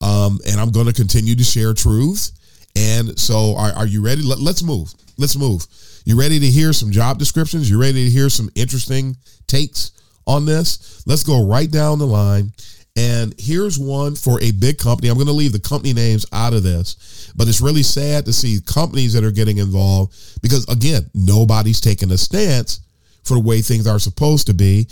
Um, 0.00 0.38
and 0.46 0.60
I'm 0.60 0.70
going 0.70 0.86
to 0.86 0.92
continue 0.92 1.34
to 1.34 1.44
share 1.44 1.74
truths. 1.74 2.32
And 2.76 3.18
so, 3.18 3.56
are, 3.56 3.72
are 3.72 3.86
you 3.86 4.02
ready? 4.02 4.22
Let, 4.22 4.38
let's 4.38 4.62
move. 4.62 4.92
Let's 5.18 5.36
move. 5.36 5.66
You 6.04 6.18
ready 6.18 6.38
to 6.38 6.46
hear 6.46 6.72
some 6.72 6.90
job 6.90 7.18
descriptions? 7.18 7.68
You 7.68 7.80
ready 7.80 8.04
to 8.04 8.10
hear 8.10 8.28
some 8.28 8.48
interesting 8.54 9.16
takes 9.46 9.92
on 10.26 10.46
this? 10.46 11.02
Let's 11.06 11.22
go 11.22 11.46
right 11.46 11.70
down 11.70 11.98
the 11.98 12.06
line. 12.06 12.52
And 12.96 13.34
here's 13.38 13.78
one 13.78 14.14
for 14.14 14.40
a 14.40 14.50
big 14.50 14.78
company. 14.78 15.08
I'm 15.08 15.16
going 15.16 15.26
to 15.26 15.32
leave 15.32 15.52
the 15.52 15.60
company 15.60 15.92
names 15.92 16.26
out 16.32 16.54
of 16.54 16.62
this, 16.62 17.32
but 17.36 17.48
it's 17.48 17.60
really 17.60 17.82
sad 17.82 18.24
to 18.24 18.32
see 18.32 18.60
companies 18.60 19.12
that 19.12 19.24
are 19.24 19.30
getting 19.30 19.58
involved 19.58 20.40
because, 20.42 20.66
again, 20.68 21.08
nobody's 21.14 21.80
taking 21.80 22.10
a 22.10 22.18
stance 22.18 22.80
for 23.24 23.34
the 23.34 23.40
way 23.40 23.62
things 23.62 23.86
are 23.86 23.98
supposed 23.98 24.46
to 24.48 24.54
be. 24.54 24.88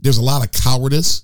There's 0.00 0.18
a 0.18 0.22
lot 0.22 0.44
of 0.44 0.52
cowardice 0.52 1.22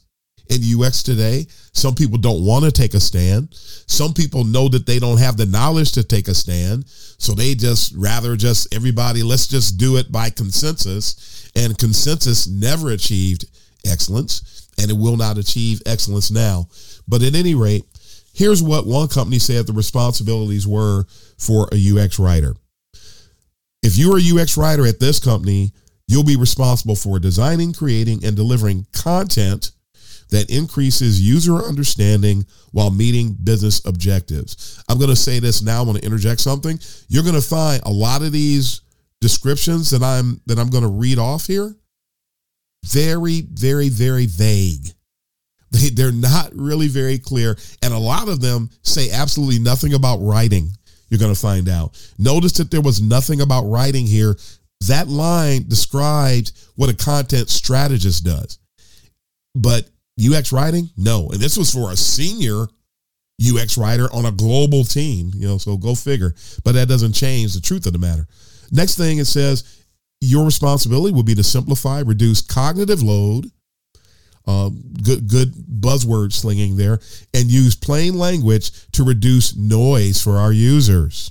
in 0.49 0.61
UX 0.63 1.03
today. 1.03 1.47
Some 1.73 1.95
people 1.95 2.19
don't 2.19 2.45
want 2.45 2.65
to 2.65 2.73
take 2.73 2.95
a 2.95 3.01
stand. 3.01 3.49
Some 3.53 4.13
people 4.15 4.45
know 4.45 4.69
that 4.69 4.87
they 4.87 4.99
don't 4.99 5.19
have 5.19 5.37
the 5.37 5.47
knowledge 5.47 5.93
to 5.93 6.05
take 6.05 6.29
a 6.29 6.35
stand. 6.35 6.85
So 6.87 7.33
they 7.33 7.55
just 7.55 7.95
rather 7.97 8.37
just 8.37 8.75
everybody, 8.75 9.23
let's 9.23 9.47
just 9.47 9.79
do 9.79 9.97
it 9.97 10.13
by 10.13 10.31
consensus. 10.31 11.51
And 11.57 11.79
consensus 11.79 12.47
never 12.47 12.91
achieved 12.91 13.47
excellence 13.87 14.65
and 14.79 14.91
it 14.91 14.97
will 14.97 15.17
not 15.17 15.39
achieve 15.39 15.81
excellence 15.87 16.31
now. 16.31 16.69
But 17.07 17.23
at 17.23 17.35
any 17.35 17.55
rate, 17.55 17.85
here's 18.33 18.63
what 18.63 18.87
one 18.87 19.09
company 19.09 19.39
said 19.39 19.67
the 19.67 19.73
responsibilities 19.73 20.67
were 20.67 21.05
for 21.39 21.69
a 21.73 21.77
UX 21.77 22.19
writer. 22.19 22.55
If 23.83 23.97
you're 23.97 24.19
a 24.19 24.43
UX 24.43 24.57
writer 24.57 24.87
at 24.87 25.01
this 25.01 25.21
company, 25.21 25.73
you'll 26.09 26.25
be 26.25 26.37
responsible 26.37 26.97
for 26.97 27.19
designing, 27.19 27.73
creating, 27.73 28.25
and 28.25 28.35
delivering 28.35 28.87
content 28.93 29.71
that 30.35 30.51
increases 30.51 31.20
user 31.20 31.57
understanding 31.57 32.44
while 32.73 32.90
meeting 32.90 33.37
business 33.44 33.85
objectives. 33.85 34.83
I'm 34.88 34.99
going 34.99 35.11
to 35.11 35.16
say 35.16 35.38
this 35.38 35.62
now. 35.62 35.83
I 35.83 35.87
want 35.87 35.99
to 35.99 36.05
interject 36.05 36.40
something. 36.40 36.79
You're 37.09 37.23
going 37.23 37.35
to 37.35 37.40
find 37.40 37.81
a 37.85 37.90
lot 37.90 38.23
of 38.23 38.33
these 38.33 38.81
descriptions 39.20 39.90
that 39.90 40.03
I'm 40.03 40.40
that 40.47 40.59
I'm 40.59 40.70
going 40.70 40.83
to 40.83 40.90
read 40.90 41.18
off 41.18 41.47
here 41.47 41.75
very 42.85 43.40
very 43.40 43.88
very 43.88 44.27
vague. 44.27 44.88
They 45.70 45.88
they're 45.88 46.12
not 46.12 46.51
really 46.55 46.88
very 46.88 47.18
clear 47.18 47.57
and 47.83 47.94
a 47.94 47.99
lot 47.99 48.29
of 48.29 48.40
them 48.40 48.70
say 48.83 49.11
absolutely 49.11 49.61
nothing 49.61 49.94
about 49.94 50.18
writing. 50.18 50.70
You're 51.09 51.20
going 51.20 51.35
to 51.35 51.40
find 51.40 51.68
out. 51.68 51.97
Notice 52.18 52.53
that 52.55 52.70
there 52.70 52.81
was 52.81 53.01
nothing 53.01 53.40
about 53.40 53.62
writing 53.64 54.07
here. 54.07 54.37
That 54.88 55.09
line 55.09 55.66
describes 55.68 56.70
what 56.75 56.90
a 56.90 56.94
content 56.94 57.49
strategist 57.49 58.25
does. 58.25 58.59
But 59.55 59.88
UX 60.18 60.53
writing? 60.53 60.90
No. 60.96 61.29
And 61.31 61.40
this 61.40 61.57
was 61.57 61.72
for 61.72 61.90
a 61.90 61.96
senior 61.96 62.66
UX 63.42 63.77
writer 63.77 64.09
on 64.12 64.27
a 64.27 64.33
global 64.33 64.85
team, 64.85 65.33
you 65.35 65.46
know, 65.46 65.59
so 65.59 65.77
go 65.77 65.94
figure. 65.94 66.35
But 66.64 66.72
that 66.72 66.88
doesn't 66.88 67.14
change 67.14 67.55
the 67.55 67.61
truth 67.61 67.87
of 67.87 67.92
the 67.92 67.98
matter. 67.98 68.27
Next 68.70 68.96
thing 68.96 69.18
it 69.18 69.27
says 69.27 69.85
your 70.20 70.44
responsibility 70.44 71.12
will 71.12 71.22
be 71.22 71.35
to 71.35 71.42
simplify, 71.42 72.00
reduce 72.00 72.40
cognitive 72.40 73.03
load, 73.03 73.50
uh, 74.46 74.70
good 75.03 75.29
good 75.29 75.53
buzzword 75.53 76.33
slinging 76.33 76.77
there, 76.77 77.00
and 77.33 77.50
use 77.50 77.74
plain 77.74 78.18
language 78.18 78.70
to 78.92 79.05
reduce 79.05 79.57
noise 79.57 80.22
for 80.22 80.37
our 80.37 80.53
users. 80.53 81.31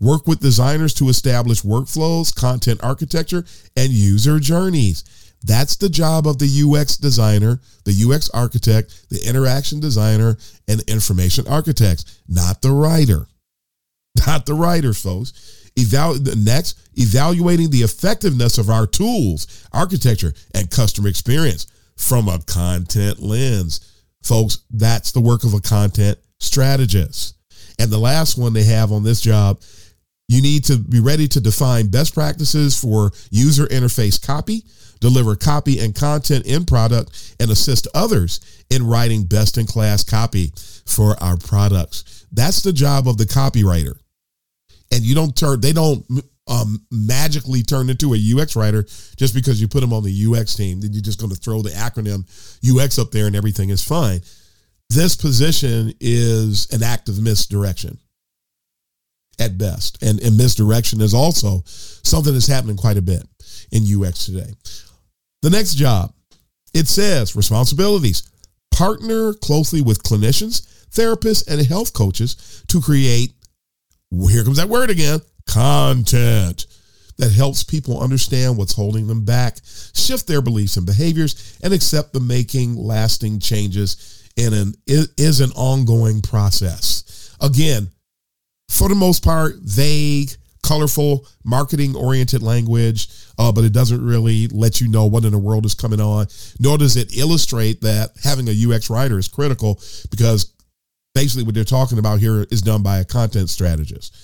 Work 0.00 0.26
with 0.26 0.40
designers 0.40 0.92
to 0.94 1.08
establish 1.08 1.62
workflows, 1.62 2.34
content 2.34 2.80
architecture, 2.82 3.44
and 3.76 3.92
user 3.92 4.38
journeys. 4.38 5.04
That's 5.44 5.76
the 5.76 5.90
job 5.90 6.26
of 6.26 6.38
the 6.38 6.46
UX 6.64 6.96
designer, 6.96 7.60
the 7.84 8.10
UX 8.10 8.30
architect, 8.30 9.08
the 9.10 9.20
interaction 9.28 9.78
designer, 9.78 10.38
and 10.66 10.80
information 10.88 11.46
architects, 11.46 12.20
not 12.26 12.62
the 12.62 12.72
writer. 12.72 13.26
Not 14.26 14.46
the 14.46 14.54
writers, 14.54 15.02
folks. 15.02 15.32
Next, 16.36 16.78
evaluating 16.94 17.70
the 17.70 17.82
effectiveness 17.82 18.58
of 18.58 18.70
our 18.70 18.86
tools, 18.86 19.66
architecture, 19.72 20.32
and 20.54 20.70
customer 20.70 21.08
experience 21.08 21.66
from 21.96 22.28
a 22.28 22.38
content 22.38 23.18
lens. 23.20 23.80
Folks, 24.22 24.60
that's 24.70 25.10
the 25.10 25.20
work 25.20 25.42
of 25.42 25.52
a 25.52 25.60
content 25.60 26.16
strategist. 26.38 27.36
And 27.80 27.90
the 27.90 27.98
last 27.98 28.38
one 28.38 28.52
they 28.52 28.62
have 28.62 28.92
on 28.92 29.02
this 29.02 29.20
job, 29.20 29.60
you 30.28 30.40
need 30.40 30.64
to 30.66 30.78
be 30.78 31.00
ready 31.00 31.26
to 31.28 31.40
define 31.40 31.88
best 31.88 32.14
practices 32.14 32.78
for 32.78 33.10
user 33.30 33.66
interface 33.66 34.24
copy, 34.24 34.64
deliver 35.04 35.36
copy 35.36 35.78
and 35.80 35.94
content 35.94 36.46
in 36.46 36.64
product, 36.64 37.36
and 37.38 37.50
assist 37.50 37.86
others 37.94 38.64
in 38.70 38.86
writing 38.86 39.24
best 39.24 39.58
in 39.58 39.66
class 39.66 40.02
copy 40.02 40.50
for 40.86 41.14
our 41.22 41.36
products. 41.36 42.26
That's 42.32 42.62
the 42.62 42.72
job 42.72 43.06
of 43.06 43.18
the 43.18 43.24
copywriter. 43.24 43.98
And 44.90 45.02
you 45.02 45.14
don't 45.14 45.36
turn, 45.36 45.60
they 45.60 45.74
don't 45.74 46.06
um, 46.46 46.86
magically 46.90 47.62
turn 47.62 47.90
into 47.90 48.14
a 48.14 48.18
UX 48.18 48.56
writer 48.56 48.84
just 49.16 49.34
because 49.34 49.60
you 49.60 49.68
put 49.68 49.80
them 49.80 49.92
on 49.92 50.04
the 50.04 50.26
UX 50.26 50.54
team. 50.54 50.80
Then 50.80 50.94
you're 50.94 51.02
just 51.02 51.20
going 51.20 51.32
to 51.32 51.38
throw 51.38 51.60
the 51.60 51.70
acronym 51.70 52.24
UX 52.64 52.98
up 52.98 53.10
there 53.10 53.26
and 53.26 53.36
everything 53.36 53.68
is 53.68 53.84
fine. 53.84 54.20
This 54.88 55.16
position 55.16 55.92
is 56.00 56.72
an 56.72 56.82
act 56.82 57.10
of 57.10 57.20
misdirection 57.20 57.98
at 59.38 59.58
best. 59.58 60.02
And, 60.02 60.18
and 60.22 60.38
misdirection 60.38 61.02
is 61.02 61.12
also 61.12 61.62
something 61.66 62.32
that's 62.32 62.46
happening 62.46 62.76
quite 62.76 62.96
a 62.96 63.02
bit 63.02 63.22
in 63.70 63.84
UX 63.84 64.24
today. 64.24 64.52
The 65.44 65.50
next 65.50 65.74
job, 65.74 66.10
it 66.72 66.88
says 66.88 67.36
responsibilities 67.36 68.22
partner 68.70 69.34
closely 69.34 69.82
with 69.82 70.02
clinicians, 70.02 70.66
therapists, 70.88 71.46
and 71.46 71.60
health 71.66 71.92
coaches 71.92 72.64
to 72.68 72.80
create, 72.80 73.34
here 74.30 74.42
comes 74.42 74.56
that 74.56 74.70
word 74.70 74.88
again, 74.88 75.20
content 75.46 76.66
that 77.18 77.30
helps 77.30 77.62
people 77.62 78.00
understand 78.00 78.56
what's 78.56 78.72
holding 78.72 79.06
them 79.06 79.26
back, 79.26 79.58
shift 79.94 80.26
their 80.26 80.40
beliefs 80.40 80.78
and 80.78 80.86
behaviors, 80.86 81.58
and 81.62 81.74
accept 81.74 82.14
the 82.14 82.20
making 82.20 82.74
lasting 82.76 83.38
changes 83.38 84.30
in 84.36 84.54
an 84.54 84.72
is 84.86 85.42
an 85.42 85.50
ongoing 85.50 86.22
process. 86.22 87.36
Again, 87.42 87.90
for 88.70 88.88
the 88.88 88.94
most 88.94 89.22
part, 89.22 89.56
vague, 89.56 90.30
colorful, 90.64 91.26
marketing 91.44 91.94
oriented 91.94 92.42
language, 92.42 93.08
uh, 93.38 93.52
but 93.52 93.64
it 93.64 93.72
doesn't 93.72 94.04
really 94.04 94.48
let 94.48 94.80
you 94.80 94.88
know 94.88 95.06
what 95.06 95.24
in 95.24 95.32
the 95.32 95.38
world 95.38 95.66
is 95.66 95.74
coming 95.74 96.00
on. 96.00 96.26
Nor 96.58 96.78
does 96.78 96.96
it 96.96 97.16
illustrate 97.16 97.82
that 97.82 98.10
having 98.24 98.48
a 98.48 98.74
UX 98.74 98.90
writer 98.90 99.18
is 99.18 99.28
critical 99.28 99.80
because 100.10 100.52
basically 101.14 101.44
what 101.44 101.54
they're 101.54 101.64
talking 101.64 101.98
about 101.98 102.18
here 102.18 102.46
is 102.50 102.62
done 102.62 102.82
by 102.82 102.98
a 102.98 103.04
content 103.04 103.50
strategist. 103.50 104.16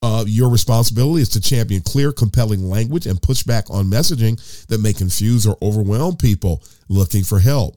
Uh, 0.00 0.24
your 0.26 0.50
responsibility 0.50 1.22
is 1.22 1.28
to 1.28 1.40
champion 1.40 1.82
clear, 1.82 2.12
compelling 2.12 2.68
language 2.68 3.06
and 3.06 3.22
push 3.22 3.42
back 3.42 3.70
on 3.70 3.86
messaging 3.86 4.36
that 4.66 4.80
may 4.80 4.92
confuse 4.92 5.46
or 5.46 5.56
overwhelm 5.62 6.16
people 6.16 6.62
looking 6.88 7.22
for 7.22 7.38
help. 7.38 7.76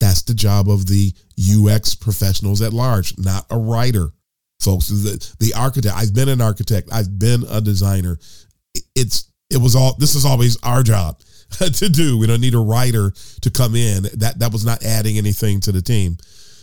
That's 0.00 0.22
the 0.22 0.34
job 0.34 0.68
of 0.68 0.86
the 0.86 1.12
UX 1.38 1.94
professionals 1.94 2.60
at 2.60 2.72
large, 2.72 3.16
not 3.18 3.46
a 3.50 3.56
writer, 3.56 4.10
folks. 4.64 4.88
The, 4.88 5.34
the 5.38 5.54
architect. 5.54 5.94
I've 5.94 6.14
been 6.14 6.28
an 6.28 6.40
architect. 6.40 6.88
I've 6.92 7.18
been 7.18 7.44
a 7.50 7.60
designer. 7.60 8.18
It's 8.94 9.30
it 9.50 9.58
was 9.58 9.76
all. 9.76 9.94
This 9.98 10.14
is 10.14 10.24
always 10.24 10.58
our 10.62 10.82
job 10.82 11.20
to 11.58 11.88
do. 11.88 12.18
We 12.18 12.26
don't 12.26 12.40
need 12.40 12.54
a 12.54 12.58
writer 12.58 13.12
to 13.42 13.50
come 13.50 13.74
in. 13.74 14.04
That 14.14 14.38
that 14.38 14.52
was 14.52 14.64
not 14.64 14.84
adding 14.84 15.18
anything 15.18 15.60
to 15.60 15.72
the 15.72 15.82
team 15.82 16.16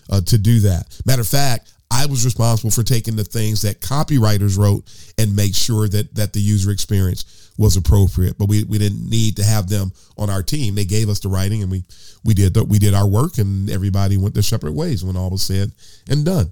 uh, 0.10 0.22
to 0.22 0.38
do 0.38 0.62
that. 0.62 1.00
Matter 1.06 1.22
of 1.22 1.28
fact, 1.28 1.74
I 1.92 2.06
was 2.06 2.26
responsible 2.26 2.72
for 2.72 2.84
taking 2.84 3.16
the 3.16 3.24
things 3.24 3.62
that 3.64 3.82
copywriters 3.82 4.58
wrote 4.58 4.90
and 5.18 5.36
make 5.36 5.56
sure 5.56 5.88
that 5.90 6.16
that 6.16 6.34
the 6.34 6.40
user 6.40 6.72
experience 6.72 7.52
was 7.58 7.76
appropriate. 7.76 8.38
But 8.38 8.48
we, 8.48 8.64
we 8.64 8.78
didn't 8.78 9.08
need 9.10 9.36
to 9.38 9.44
have 9.44 9.70
them 9.70 9.92
on 10.18 10.30
our 10.30 10.42
team. 10.42 10.74
They 10.74 10.86
gave 10.86 11.10
us 11.10 11.20
the 11.20 11.30
writing 11.30 11.62
and 11.62 11.72
we 11.72 11.84
we 12.24 12.34
did 12.34 12.58
we 12.70 12.80
did 12.80 12.94
our 12.94 13.08
work 13.08 13.38
and 13.38 13.70
everybody 13.70 14.18
went 14.18 14.34
their 14.34 14.44
separate 14.44 14.74
ways 14.74 15.04
when 15.04 15.18
all 15.18 15.30
was 15.30 15.44
said 15.44 15.72
and 16.10 16.26
done. 16.26 16.52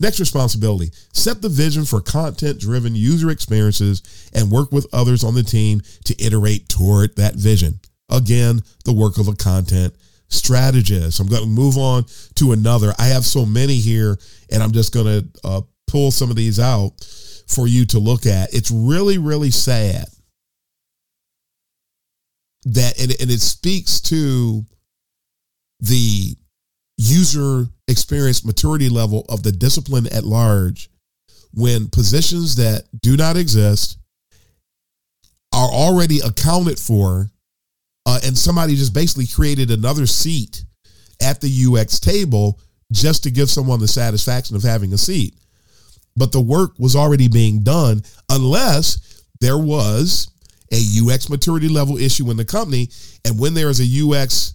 Next 0.00 0.20
responsibility, 0.20 0.90
set 1.12 1.42
the 1.42 1.48
vision 1.48 1.84
for 1.84 2.00
content 2.00 2.60
driven 2.60 2.94
user 2.94 3.30
experiences 3.30 4.30
and 4.32 4.50
work 4.50 4.70
with 4.70 4.86
others 4.92 5.24
on 5.24 5.34
the 5.34 5.42
team 5.42 5.82
to 6.04 6.24
iterate 6.24 6.68
toward 6.68 7.16
that 7.16 7.34
vision. 7.34 7.80
Again, 8.10 8.62
the 8.84 8.92
work 8.92 9.18
of 9.18 9.28
a 9.28 9.34
content 9.34 9.94
strategist. 10.28 11.20
I'm 11.20 11.26
going 11.26 11.42
to 11.42 11.48
move 11.48 11.76
on 11.76 12.04
to 12.36 12.52
another. 12.52 12.92
I 12.98 13.06
have 13.06 13.24
so 13.24 13.44
many 13.44 13.76
here, 13.76 14.16
and 14.52 14.62
I'm 14.62 14.72
just 14.72 14.94
going 14.94 15.06
to 15.06 15.28
uh, 15.44 15.60
pull 15.86 16.10
some 16.10 16.30
of 16.30 16.36
these 16.36 16.60
out 16.60 16.92
for 17.48 17.66
you 17.66 17.84
to 17.86 17.98
look 17.98 18.26
at. 18.26 18.54
It's 18.54 18.70
really, 18.70 19.18
really 19.18 19.50
sad 19.50 20.06
that, 22.64 23.00
and, 23.00 23.10
and 23.20 23.30
it 23.30 23.40
speaks 23.40 24.00
to 24.02 24.64
the 25.80 26.36
user 26.96 27.66
experience 27.88 28.44
maturity 28.44 28.88
level 28.88 29.24
of 29.28 29.42
the 29.42 29.52
discipline 29.52 30.06
at 30.12 30.24
large 30.24 30.90
when 31.54 31.88
positions 31.88 32.56
that 32.56 32.84
do 33.00 33.16
not 33.16 33.36
exist 33.36 33.98
are 35.52 35.70
already 35.70 36.20
accounted 36.20 36.78
for 36.78 37.30
uh, 38.06 38.20
and 38.24 38.36
somebody 38.36 38.74
just 38.74 38.94
basically 38.94 39.26
created 39.26 39.70
another 39.70 40.06
seat 40.06 40.64
at 41.22 41.40
the 41.40 41.66
UX 41.66 41.98
table 41.98 42.60
just 42.92 43.22
to 43.22 43.30
give 43.30 43.50
someone 43.50 43.80
the 43.80 43.88
satisfaction 43.88 44.56
of 44.56 44.62
having 44.62 44.92
a 44.92 44.98
seat. 44.98 45.34
But 46.16 46.32
the 46.32 46.40
work 46.40 46.72
was 46.78 46.96
already 46.96 47.28
being 47.28 47.62
done 47.62 48.02
unless 48.30 49.22
there 49.40 49.58
was 49.58 50.30
a 50.72 50.80
UX 51.02 51.28
maturity 51.28 51.68
level 51.68 51.98
issue 51.98 52.30
in 52.30 52.36
the 52.36 52.44
company. 52.44 52.88
And 53.24 53.38
when 53.38 53.54
there 53.54 53.68
is 53.68 53.80
a 53.80 54.06
UX 54.06 54.54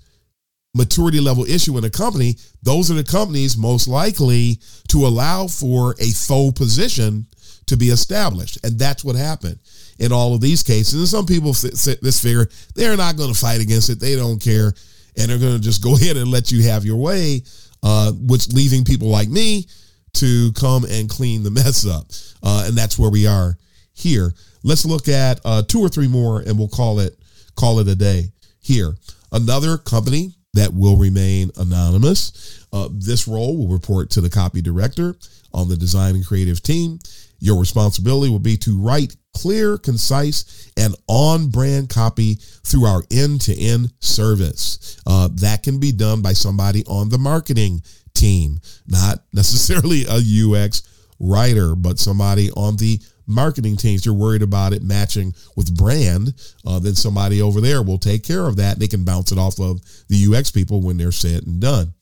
maturity 0.74 1.20
level 1.20 1.46
issue 1.46 1.78
in 1.78 1.84
a 1.84 1.90
company, 1.90 2.36
those 2.64 2.90
are 2.90 2.96
the 2.96 3.04
companies 3.04 3.58
most 3.58 3.88
likely 3.88 4.60
to 4.90 5.06
allow 5.06 5.48
for 5.48 5.96
a 6.00 6.10
faux 6.12 6.58
position 6.58 7.28
to 7.68 7.78
be 7.78 7.90
established. 7.90 8.58
And 8.64 8.78
that's 8.78 9.04
what 9.04 9.16
happened 9.16 9.60
in 10.00 10.12
all 10.12 10.34
of 10.34 10.42
these 10.42 10.64
cases. 10.64 10.94
And 10.94 11.08
some 11.08 11.26
people 11.26 11.54
sit 11.54 12.02
this 12.02 12.22
figure 12.22 12.48
they're 12.76 12.98
not 12.98 13.18
going 13.18 13.32
to 13.34 13.40
fight 13.40 13.62
against 13.62 13.90
it. 13.90 14.00
They 14.00 14.16
don't 14.16 14.40
care, 14.40 14.74
and 15.18 15.30
they're 15.30 15.38
going 15.38 15.56
to 15.56 15.62
just 15.62 15.84
go 15.84 15.96
ahead 15.96 16.18
and 16.18 16.30
let 16.30 16.52
you 16.52 16.64
have 16.64 16.86
your 16.86 16.98
way, 16.98 17.42
uh, 17.84 18.12
which 18.14 18.52
leaving 18.52 18.84
people 18.84 19.08
like 19.08 19.30
me 19.30 19.68
to 20.14 20.52
come 20.54 20.86
and 20.86 21.10
clean 21.10 21.44
the 21.44 21.52
mess 21.52 21.86
up. 21.86 22.08
Uh, 22.42 22.66
and 22.68 22.78
that's 22.78 22.98
where 22.98 23.10
we 23.10 23.28
are 23.28 23.58
here. 23.94 24.34
Let's 24.64 24.86
look 24.86 25.08
at 25.08 25.40
uh, 25.46 25.64
two 25.64 25.80
or 25.80 25.90
three 25.90 26.08
more, 26.08 26.40
and 26.40 26.58
we'll 26.58 26.68
call 26.68 27.00
it 27.00 27.18
call 27.56 27.80
it 27.80 27.88
a 27.88 27.96
day 27.96 28.32
here. 28.60 28.96
Another 29.32 29.78
company 29.78 30.34
that 30.54 30.74
will 30.74 30.98
remain 30.98 31.52
anonymous. 31.58 32.66
Uh, 32.72 32.89
this 32.92 33.28
role 33.28 33.58
will 33.58 33.68
report 33.68 34.10
to 34.12 34.22
the 34.22 34.30
copy 34.30 34.62
director 34.62 35.16
on 35.54 35.68
the 35.68 35.78
design 35.78 36.16
and 36.16 36.26
creative 36.26 36.62
team. 36.62 37.00
Your 37.39 37.60
responsibility 37.60 38.32
will 38.32 38.39
be 38.39 38.58
to 38.58 38.80
write 38.80 39.16
clear, 39.36 39.78
concise, 39.78 40.72
and 40.78 40.96
on 41.08 41.50
brand 41.50 41.89
copy 41.89 42.36
through 42.63 42.86
our 42.86 43.04
end 43.12 43.42
to 43.42 43.60
end 43.60 43.92
service. 44.00 45.02
Uh, 45.06 45.28
that 45.34 45.63
can 45.63 45.80
be 45.80 45.92
done 45.92 46.22
by 46.22 46.34
somebody 46.34 46.84
on 46.86 47.10
the 47.10 47.18
marketing 47.18 47.82
team, 48.13 48.60
not 48.88 49.24
necessarily 49.34 50.06
a 50.06 50.18
UX 50.18 50.84
writer, 51.20 51.76
but 51.76 52.00
somebody 52.00 52.52
on 52.52 52.78
the 52.78 53.00
marketing 53.28 53.78
teams. 53.78 54.06
You're 54.06 54.16
worried 54.16 54.42
about 54.42 54.74
it 54.74 54.84
matching 54.84 55.34
with 55.56 55.76
brand, 55.76 56.34
uh, 56.66 56.80
then 56.80 56.96
somebody 56.96 57.42
over 57.42 57.62
there 57.62 57.82
will 57.82 57.98
take 57.98 58.24
care 58.24 58.48
of 58.48 58.58
that. 58.58 58.80
They 58.80 58.88
can 58.88 59.04
bounce 59.04 59.32
it 59.32 59.38
off 59.38 59.60
of 59.60 59.82
the 60.10 60.36
UX 60.36 60.52
people 60.52 60.82
when 60.82 60.98
they're 60.98 61.12
said 61.12 61.46
and 61.46 61.62
done. 61.62 61.94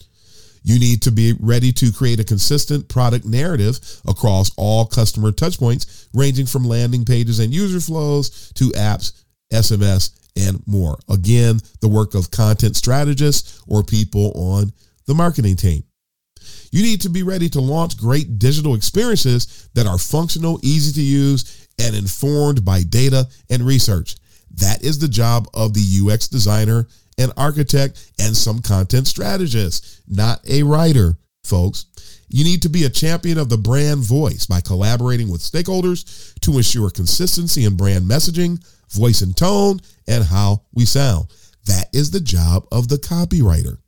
You 0.64 0.80
need 0.80 1.02
to 1.04 1.12
be 1.12 1.34
ready 1.40 1.72
to 1.74 1.92
create 1.92 2.20
a 2.20 2.24
consistent 2.24 2.88
product 2.88 3.26
narrative 3.26 3.80
across 4.08 4.52
all 4.58 4.86
customer 4.86 5.32
touchpoints, 5.32 6.08
ranging 6.14 6.46
from 6.46 6.66
landing 6.66 7.04
pages 7.04 7.40
and 7.40 7.54
user 7.54 7.80
flows 7.80 8.52
to 8.54 8.70
apps, 8.72 9.24
SMS, 9.52 10.12
and 10.36 10.66
more. 10.68 11.00
Again, 11.10 11.60
the 11.82 11.88
work 11.88 12.14
of 12.14 12.32
content 12.32 12.76
strategists 12.76 13.62
or 13.68 13.84
people 13.84 14.32
on 14.36 14.72
the 15.08 15.16
marketing 15.16 15.56
team. 15.56 15.84
You 16.72 16.82
need 16.82 17.02
to 17.02 17.10
be 17.10 17.24
ready 17.24 17.50
to 17.50 17.62
launch 17.62 17.98
great 17.98 18.40
digital 18.40 18.76
experiences 18.76 19.70
that 19.74 19.88
are 19.88 19.98
functional, 19.98 20.60
easy 20.64 20.94
to 20.94 21.02
use, 21.02 21.68
and 21.78 21.96
informed 21.96 22.64
by 22.64 22.84
data 22.84 23.28
and 23.50 23.64
research. 23.64 24.16
That 24.56 24.84
is 24.84 25.00
the 25.00 25.08
job 25.08 25.48
of 25.54 25.74
the 25.74 26.02
UX 26.02 26.28
designer 26.28 26.88
and 27.18 27.32
architect 27.38 28.12
and 28.20 28.36
some 28.36 28.60
content 28.62 29.08
strategist, 29.08 30.02
not 30.08 30.42
a 30.50 30.64
writer, 30.64 31.18
folks. 31.44 31.86
You 32.30 32.46
need 32.46 32.62
to 32.62 32.70
be 32.70 32.86
a 32.86 32.90
champion 32.90 33.38
of 33.38 33.50
the 33.50 33.58
brand 33.58 34.00
voice 34.00 34.46
by 34.46 34.62
collaborating 34.62 35.30
with 35.30 35.42
stakeholders 35.42 36.34
to 36.40 36.58
ensure 36.58 36.90
consistency 36.90 37.66
in 37.66 37.76
brand 37.76 38.06
messaging, 38.06 38.64
voice 38.90 39.22
and 39.22 39.36
tone, 39.36 39.82
and 40.08 40.24
how 40.24 40.64
we 40.74 40.86
sound. 40.86 41.28
That 41.66 41.88
is 41.94 42.12
the 42.12 42.22
job 42.22 42.66
of 42.72 42.88
the 42.88 42.96
copywriter. 42.96 43.81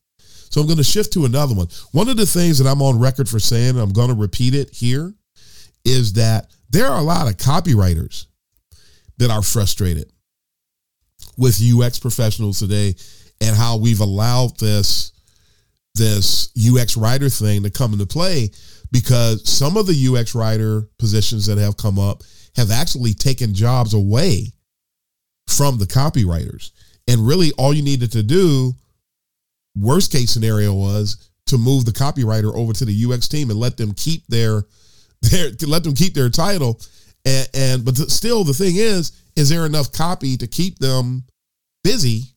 So 0.54 0.62
I'm 0.62 0.68
going 0.68 0.78
to 0.78 0.84
shift 0.84 1.13
to 1.13 1.26
another 1.26 1.56
one. 1.56 1.68
One 1.94 2.08
of 2.10 2.16
the 2.16 2.28
things 2.28 2.60
that 2.60 2.70
I'm 2.70 2.84
on 2.84 3.00
record 3.00 3.28
for 3.28 3.39
saying, 3.39 3.72
and 3.72 3.80
I'm 3.80 3.92
going 3.92 4.10
to 4.10 4.13
repeat 4.13 4.54
it 4.54 4.70
here, 4.70 5.12
is 5.84 6.13
that 6.13 6.52
there 6.70 6.86
are 6.86 7.00
a 7.00 7.04
lot 7.04 7.28
of 7.28 7.38
copywriters 7.38 8.28
that 9.18 9.32
are 9.32 9.42
frustrated 9.42 10.12
with 11.39 11.60
UX 11.60 11.98
professionals 11.98 12.60
today 12.60 12.94
and 13.42 13.56
how 13.56 13.78
we've 13.78 14.00
allowed 14.00 14.56
this 14.60 15.12
this 15.96 16.52
UX 16.56 16.98
writer 16.98 17.30
thing 17.30 17.63
to 17.63 17.72
come 17.72 17.94
into 17.94 18.06
play 18.06 18.52
because 18.92 19.50
some 19.50 19.76
of 19.76 19.88
the 19.88 20.08
UX 20.08 20.36
writer 20.36 20.88
positions 21.00 21.48
that 21.48 21.58
have 21.58 21.78
come 21.78 21.98
up 21.98 22.22
have 22.56 22.70
actually 22.70 23.16
taken 23.16 23.56
jobs 23.56 23.96
away 23.96 24.52
from 25.48 25.80
the 25.80 25.86
copywriters. 25.86 26.72
And 27.08 27.26
really 27.28 27.52
all 27.58 27.74
you 27.74 27.82
needed 27.82 28.12
to 28.12 28.22
do 28.22 28.76
Worst 29.75 30.12
case 30.12 30.31
scenario 30.31 30.73
was 30.73 31.29
to 31.47 31.57
move 31.57 31.86
the 31.86 31.91
copywriter 31.91 32.55
over 32.55 32.73
to 32.73 32.86
the 32.86 33.05
UX 33.05 33.27
team 33.27 33.49
and 33.49 33.59
let 33.59 33.77
them 33.77 33.93
keep 33.93 34.25
their 34.27 34.63
their 35.21 35.51
let 35.67 35.83
them 35.83 35.95
keep 35.95 36.13
their 36.13 36.29
title. 36.29 36.79
And, 37.25 37.49
and 37.53 37.86
but 37.86 37.95
still, 37.95 38.43
the 38.43 38.53
thing 38.53 38.75
is, 38.75 39.12
is 39.36 39.49
there 39.49 39.65
enough 39.65 39.91
copy 39.91 40.38
to 40.38 40.47
keep 40.47 40.79
them 40.79 41.23
busy 41.83 42.33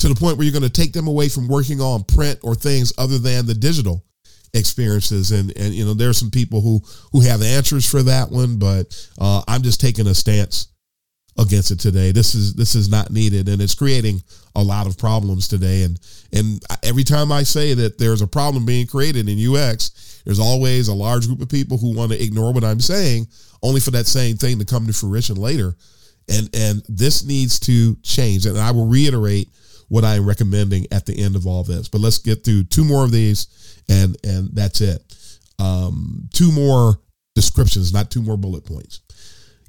to 0.00 0.08
the 0.08 0.14
point 0.14 0.36
where 0.36 0.44
you're 0.44 0.52
going 0.52 0.62
to 0.62 0.68
take 0.68 0.92
them 0.92 1.06
away 1.06 1.28
from 1.28 1.46
working 1.46 1.80
on 1.80 2.02
print 2.02 2.40
or 2.42 2.56
things 2.56 2.92
other 2.98 3.18
than 3.18 3.46
the 3.46 3.54
digital 3.54 4.04
experiences 4.54 5.30
and 5.32 5.56
and 5.56 5.72
you 5.72 5.84
know 5.84 5.94
there 5.94 6.10
are 6.10 6.14
some 6.14 6.30
people 6.30 6.60
who 6.60 6.82
who 7.12 7.20
have 7.20 7.40
answers 7.40 7.88
for 7.88 8.02
that 8.02 8.30
one 8.30 8.58
but 8.58 9.08
uh, 9.18 9.42
i'm 9.48 9.62
just 9.62 9.80
taking 9.80 10.06
a 10.06 10.14
stance 10.14 10.68
against 11.38 11.70
it 11.70 11.80
today. 11.80 12.12
This 12.12 12.34
is 12.34 12.54
this 12.54 12.74
is 12.74 12.88
not 12.88 13.10
needed, 13.10 13.48
and 13.48 13.60
it's 13.60 13.74
creating 13.74 14.22
a 14.54 14.62
lot 14.62 14.86
of 14.86 14.98
problems 14.98 15.48
today. 15.48 15.82
And 15.82 15.98
and 16.32 16.62
every 16.82 17.04
time 17.04 17.32
I 17.32 17.42
say 17.42 17.74
that 17.74 17.98
there's 17.98 18.22
a 18.22 18.26
problem 18.26 18.66
being 18.66 18.86
created 18.86 19.28
in 19.28 19.54
UX, 19.54 20.22
there's 20.24 20.40
always 20.40 20.88
a 20.88 20.94
large 20.94 21.26
group 21.26 21.40
of 21.40 21.48
people 21.48 21.78
who 21.78 21.94
want 21.94 22.12
to 22.12 22.22
ignore 22.22 22.52
what 22.52 22.64
I'm 22.64 22.80
saying, 22.80 23.26
only 23.62 23.80
for 23.80 23.90
that 23.92 24.06
same 24.06 24.36
thing 24.36 24.58
to 24.58 24.64
come 24.64 24.86
to 24.86 24.92
fruition 24.92 25.36
later. 25.36 25.74
And 26.28 26.48
and 26.54 26.82
this 26.88 27.24
needs 27.24 27.58
to 27.60 27.96
change. 28.02 28.46
And 28.46 28.58
I 28.58 28.70
will 28.70 28.86
reiterate 28.86 29.48
what 29.88 30.04
I'm 30.04 30.26
recommending 30.26 30.86
at 30.90 31.04
the 31.06 31.18
end 31.18 31.36
of 31.36 31.46
all 31.46 31.64
this. 31.64 31.88
But 31.88 32.00
let's 32.00 32.18
get 32.18 32.44
through 32.44 32.64
two 32.64 32.84
more 32.84 33.04
of 33.04 33.10
these, 33.10 33.82
and 33.88 34.16
and 34.24 34.50
that's 34.52 34.80
it. 34.80 35.00
Um, 35.58 36.28
two 36.32 36.50
more 36.52 36.98
descriptions, 37.34 37.92
not 37.92 38.10
two 38.10 38.22
more 38.22 38.36
bullet 38.36 38.64
points. 38.64 39.00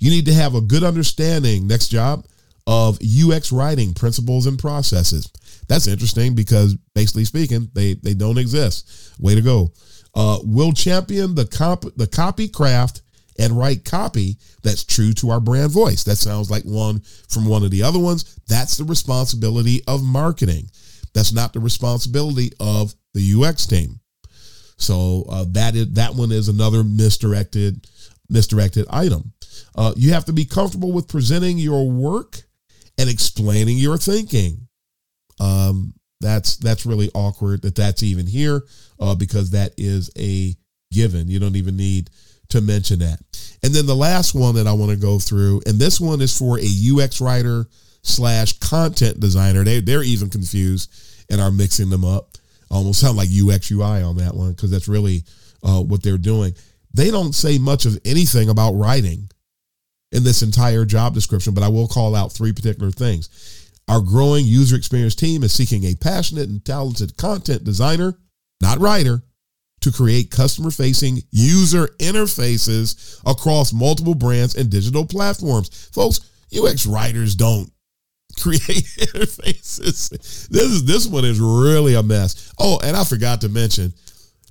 You 0.04 0.10
need 0.10 0.26
to 0.26 0.34
have 0.34 0.54
a 0.54 0.60
good 0.60 0.84
understanding, 0.84 1.66
next 1.66 1.88
job, 1.88 2.26
of 2.68 3.00
UX 3.02 3.54
writing 3.54 3.94
principles 3.94 4.48
and 4.48 4.60
processes. 4.60 5.32
That's 5.70 5.88
interesting 5.88 6.36
because 6.36 6.76
basically 6.94 7.24
speaking, 7.24 7.70
they, 7.72 7.94
they 7.94 8.14
don't 8.14 8.38
exist. 8.38 9.16
Way 9.18 9.36
to 9.36 9.42
go. 9.42 9.72
Uh, 10.14 10.40
will 10.44 10.74
champion 10.74 11.36
the 11.36 11.46
comp 11.46 11.86
the 11.96 12.06
copy 12.06 12.50
craft 12.50 13.02
and 13.40 13.58
write 13.58 13.86
copy 13.86 14.36
that's 14.62 14.84
true 14.84 15.14
to 15.14 15.30
our 15.30 15.40
brand 15.40 15.72
voice. 15.72 16.04
That 16.04 16.18
sounds 16.18 16.52
like 16.52 16.64
one 16.64 17.00
from 17.30 17.46
one 17.46 17.64
of 17.64 17.72
the 17.72 17.84
other 17.84 18.00
ones. 18.00 18.38
That's 18.50 18.76
the 18.76 18.84
responsibility 18.84 19.84
of 19.88 20.04
marketing. 20.04 20.70
That's 21.14 21.32
not 21.32 21.54
the 21.54 21.62
responsibility 21.62 22.52
of 22.60 22.94
the 23.14 23.42
UX 23.42 23.66
team. 23.68 24.02
So 24.76 25.24
uh, 25.30 25.46
that 25.52 25.78
is 25.78 25.94
that 25.94 26.14
one 26.14 26.34
is 26.34 26.50
another 26.50 26.84
misdirected 26.84 27.88
misdirected 28.30 28.86
item. 28.90 29.33
Uh, 29.76 29.94
you 29.96 30.14
have 30.14 30.26
to 30.26 30.34
be 30.34 30.46
comfortable 30.46 30.92
with 30.92 31.08
presenting 31.08 31.58
your 31.58 31.90
work 31.90 32.42
and 32.98 33.10
explaining 33.10 33.78
your 33.78 33.98
thinking. 33.98 34.68
Um, 35.40 35.94
that's 36.20 36.56
that's 36.58 36.86
really 36.86 37.12
awkward 37.14 37.62
that 37.64 37.76
that's 37.76 38.02
even 38.02 38.26
here 38.26 38.64
uh, 39.00 39.16
because 39.16 39.52
that 39.52 39.74
is 39.78 40.10
a 40.18 40.56
given. 40.92 41.28
You 41.28 41.40
don't 41.40 41.56
even 41.56 41.76
need 41.76 42.10
to 42.50 42.62
mention 42.62 43.00
that. 43.00 43.20
And 43.64 43.74
then 43.74 43.86
the 43.86 43.96
last 43.96 44.36
one 44.36 44.56
that 44.56 44.68
I 44.68 44.74
want 44.74 44.92
to 44.92 44.98
go 44.98 45.20
through, 45.20 45.62
and 45.66 45.80
this 45.80 46.00
one 46.00 46.22
is 46.22 46.38
for 46.38 46.60
a 46.60 46.64
UX 47.04 47.20
writer 47.20 47.66
slash 48.04 48.60
content 48.60 49.20
designer. 49.20 49.64
They 49.64 49.80
they're 49.82 50.04
even 50.04 50.30
confused 50.30 50.94
and 51.30 51.42
are 51.42 51.52
mixing 51.52 51.90
them 51.90 52.06
up. 52.06 52.30
Almost 52.70 53.02
sound 53.02 53.18
like 53.18 53.30
UX 53.30 53.70
UI 53.72 54.02
on 54.02 54.18
that 54.18 54.34
one 54.34 54.52
because 54.52 54.72
that's 54.72 54.88
really 54.88 55.24
uh, 55.64 55.82
what 55.82 56.02
they're 56.02 56.18
doing. 56.18 56.54
They 56.94 57.12
don't 57.12 57.34
say 57.34 57.58
much 57.58 57.86
of 57.86 57.98
anything 58.06 58.50
about 58.50 58.74
writing 58.74 59.30
in 60.14 60.24
this 60.24 60.44
entire 60.44 60.86
job 60.86 61.14
description, 61.14 61.54
but 61.54 61.64
I 61.64 61.68
will 61.68 61.88
call 61.88 62.16
out 62.16 62.32
three 62.32 62.54
particular 62.54 62.92
things. 62.92 63.72
Our 63.90 64.00
growing 64.00 64.46
user 64.46 64.78
experience 64.78 65.16
team 65.16 65.44
is 65.44 65.52
seeking 65.52 65.84
a 65.84 65.96
passionate 65.96 66.48
and 66.48 66.64
talented 66.64 67.18
content 67.18 67.64
designer, 67.66 68.18
not 68.62 68.80
writer, 68.80 69.24
to 69.82 69.92
create 69.92 70.32
customer 70.32 70.72
facing 70.72 71.24
user 71.32 71.88
interfaces 72.00 73.20
across 73.26 73.74
multiple 73.74 74.16
brands 74.16 74.56
and 74.56 74.70
digital 74.70 75.06
platforms. 75.06 75.90
Folks, 75.92 76.22
UX 76.58 76.86
writers 76.86 77.36
don't 77.36 77.70
create 78.40 78.62
interfaces. 78.62 80.48
This 80.48 80.72
is 80.72 80.86
this 80.86 81.08
one 81.08 81.26
is 81.26 81.42
really 81.42 81.96
a 81.96 82.04
mess. 82.04 82.54
Oh, 82.60 82.80
and 82.82 82.96
I 82.96 83.04
forgot 83.04 83.42
to 83.42 83.50
mention, 83.50 83.92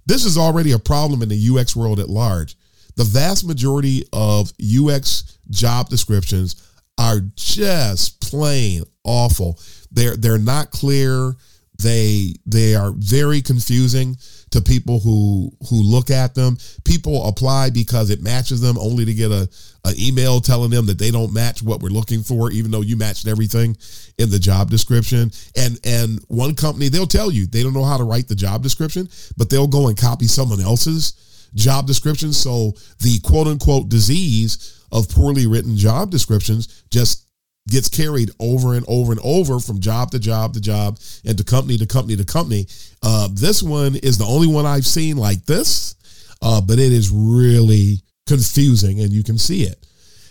this 0.04 0.26
is 0.26 0.36
already 0.36 0.72
a 0.72 0.78
problem 0.78 1.22
in 1.22 1.30
the 1.30 1.58
UX 1.58 1.74
world 1.74 2.00
at 2.00 2.10
large 2.10 2.56
the 2.96 3.04
vast 3.04 3.46
majority 3.46 4.04
of 4.12 4.52
UX 4.60 5.31
job 5.52 5.88
descriptions 5.88 6.68
are 6.98 7.20
just 7.36 8.20
plain 8.20 8.82
awful. 9.04 9.58
They're 9.90 10.16
they're 10.16 10.38
not 10.38 10.70
clear. 10.70 11.34
They 11.82 12.34
they 12.46 12.74
are 12.74 12.92
very 12.92 13.42
confusing 13.42 14.16
to 14.50 14.60
people 14.60 15.00
who 15.00 15.50
who 15.68 15.82
look 15.82 16.10
at 16.10 16.34
them. 16.34 16.56
People 16.84 17.26
apply 17.26 17.70
because 17.70 18.10
it 18.10 18.22
matches 18.22 18.60
them, 18.60 18.78
only 18.78 19.04
to 19.04 19.14
get 19.14 19.30
a 19.30 19.48
an 19.84 19.94
email 19.98 20.40
telling 20.40 20.70
them 20.70 20.86
that 20.86 20.98
they 20.98 21.10
don't 21.10 21.32
match 21.32 21.62
what 21.62 21.80
we're 21.80 21.88
looking 21.88 22.22
for, 22.22 22.52
even 22.52 22.70
though 22.70 22.82
you 22.82 22.96
matched 22.96 23.26
everything 23.26 23.76
in 24.18 24.30
the 24.30 24.38
job 24.38 24.70
description. 24.70 25.30
And 25.56 25.80
and 25.84 26.20
one 26.28 26.54
company 26.54 26.88
they'll 26.88 27.06
tell 27.06 27.32
you 27.32 27.46
they 27.46 27.62
don't 27.62 27.74
know 27.74 27.84
how 27.84 27.96
to 27.96 28.04
write 28.04 28.28
the 28.28 28.34
job 28.36 28.62
description, 28.62 29.08
but 29.36 29.50
they'll 29.50 29.66
go 29.66 29.88
and 29.88 29.96
copy 29.96 30.26
someone 30.26 30.60
else's 30.60 31.50
job 31.54 31.86
description. 31.86 32.32
So 32.32 32.72
the 33.00 33.18
quote 33.20 33.48
unquote 33.48 33.88
disease 33.88 34.81
of 34.92 35.08
poorly 35.08 35.46
written 35.46 35.76
job 35.76 36.10
descriptions 36.10 36.84
just 36.90 37.26
gets 37.68 37.88
carried 37.88 38.30
over 38.38 38.74
and 38.74 38.84
over 38.88 39.12
and 39.12 39.20
over 39.24 39.58
from 39.58 39.80
job 39.80 40.10
to 40.10 40.18
job 40.18 40.52
to 40.54 40.60
job 40.60 40.98
and 41.24 41.38
to 41.38 41.44
company 41.44 41.78
to 41.78 41.86
company 41.86 42.16
to 42.16 42.24
company. 42.24 42.66
Uh, 43.02 43.28
this 43.32 43.62
one 43.62 43.96
is 43.96 44.18
the 44.18 44.24
only 44.24 44.48
one 44.48 44.66
I've 44.66 44.86
seen 44.86 45.16
like 45.16 45.44
this, 45.46 45.94
uh, 46.42 46.60
but 46.60 46.78
it 46.78 46.92
is 46.92 47.10
really 47.10 48.02
confusing 48.26 49.00
and 49.00 49.12
you 49.12 49.22
can 49.22 49.38
see 49.38 49.62
it. 49.62 49.86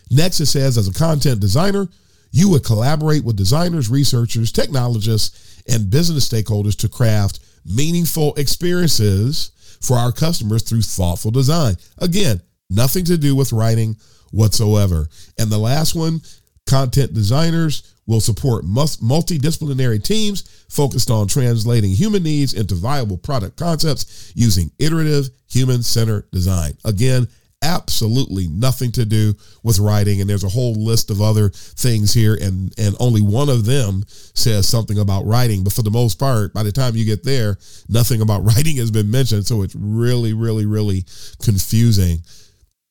Next, 0.10 0.40
it 0.42 0.48
says, 0.48 0.78
as 0.78 0.90
a 0.90 0.94
content 0.94 1.40
designer, 1.40 1.88
you 2.32 2.50
would 2.50 2.66
collaborate 2.66 3.24
with 3.24 3.38
designers, 3.38 3.90
researchers, 3.90 4.52
technologists, 4.52 5.64
and 5.68 5.90
business 5.90 6.28
stakeholders 6.28 6.76
to 6.78 6.90
craft 6.90 7.40
meaningful 7.66 8.34
experiences 8.36 9.52
for 9.82 9.98
our 9.98 10.12
customers 10.12 10.64
through 10.64 10.82
thoughtful 10.82 11.32
design. 11.32 11.76
Again, 12.00 12.42
nothing 12.70 13.06
to 13.06 13.18
do 13.18 13.36
with 13.36 13.54
writing 13.54 13.96
whatsoever. 14.32 15.08
And 15.38 15.50
the 15.50 15.58
last 15.58 15.96
one, 15.96 16.22
content 16.68 17.14
designers 17.14 17.96
will 18.08 18.20
support 18.20 18.66
multidisciplinary 18.66 20.04
teams 20.04 20.66
focused 20.70 21.10
on 21.10 21.28
translating 21.28 21.92
human 21.92 22.24
needs 22.24 22.54
into 22.54 22.76
viable 22.76 23.18
product 23.18 23.58
concepts 23.58 24.32
using 24.36 24.72
iterative 24.80 25.30
human 25.48 25.84
centered 25.84 26.30
design. 26.32 26.74
Again, 26.84 27.28
absolutely 27.64 28.48
nothing 28.48 28.92
to 28.92 29.06
do 29.06 29.34
with 29.64 29.78
writing 29.78 30.20
and 30.20 30.30
there's 30.30 30.44
a 30.44 30.50
whole 30.50 30.74
list 30.74 31.12
of 31.12 31.22
other 31.22 31.50
things 31.50 32.12
here 32.12 32.34
and 32.42 32.74
and 32.80 32.96
only 33.00 33.22
one 33.22 33.50
of 33.50 33.66
them 33.66 34.04
says 34.08 34.68
something 34.68 34.98
about 34.98 35.26
writing 35.26 35.64
but 35.64 35.72
for 35.72 35.84
the 35.84 35.92
most 35.92 36.18
part 36.18 36.52
by 36.56 36.64
the 36.64 36.72
time 36.72 36.96
you 36.96 37.06
get 37.06 37.24
there 37.24 37.56
nothing 37.88 38.20
about 38.20 38.44
writing 38.56 38.78
has 38.78 38.90
been 38.90 39.12
mentioned 39.12 39.46
so 39.46 39.62
it's 39.62 39.76
really 39.76 40.34
really 40.34 40.66
really 40.66 41.06
confusing 41.44 42.18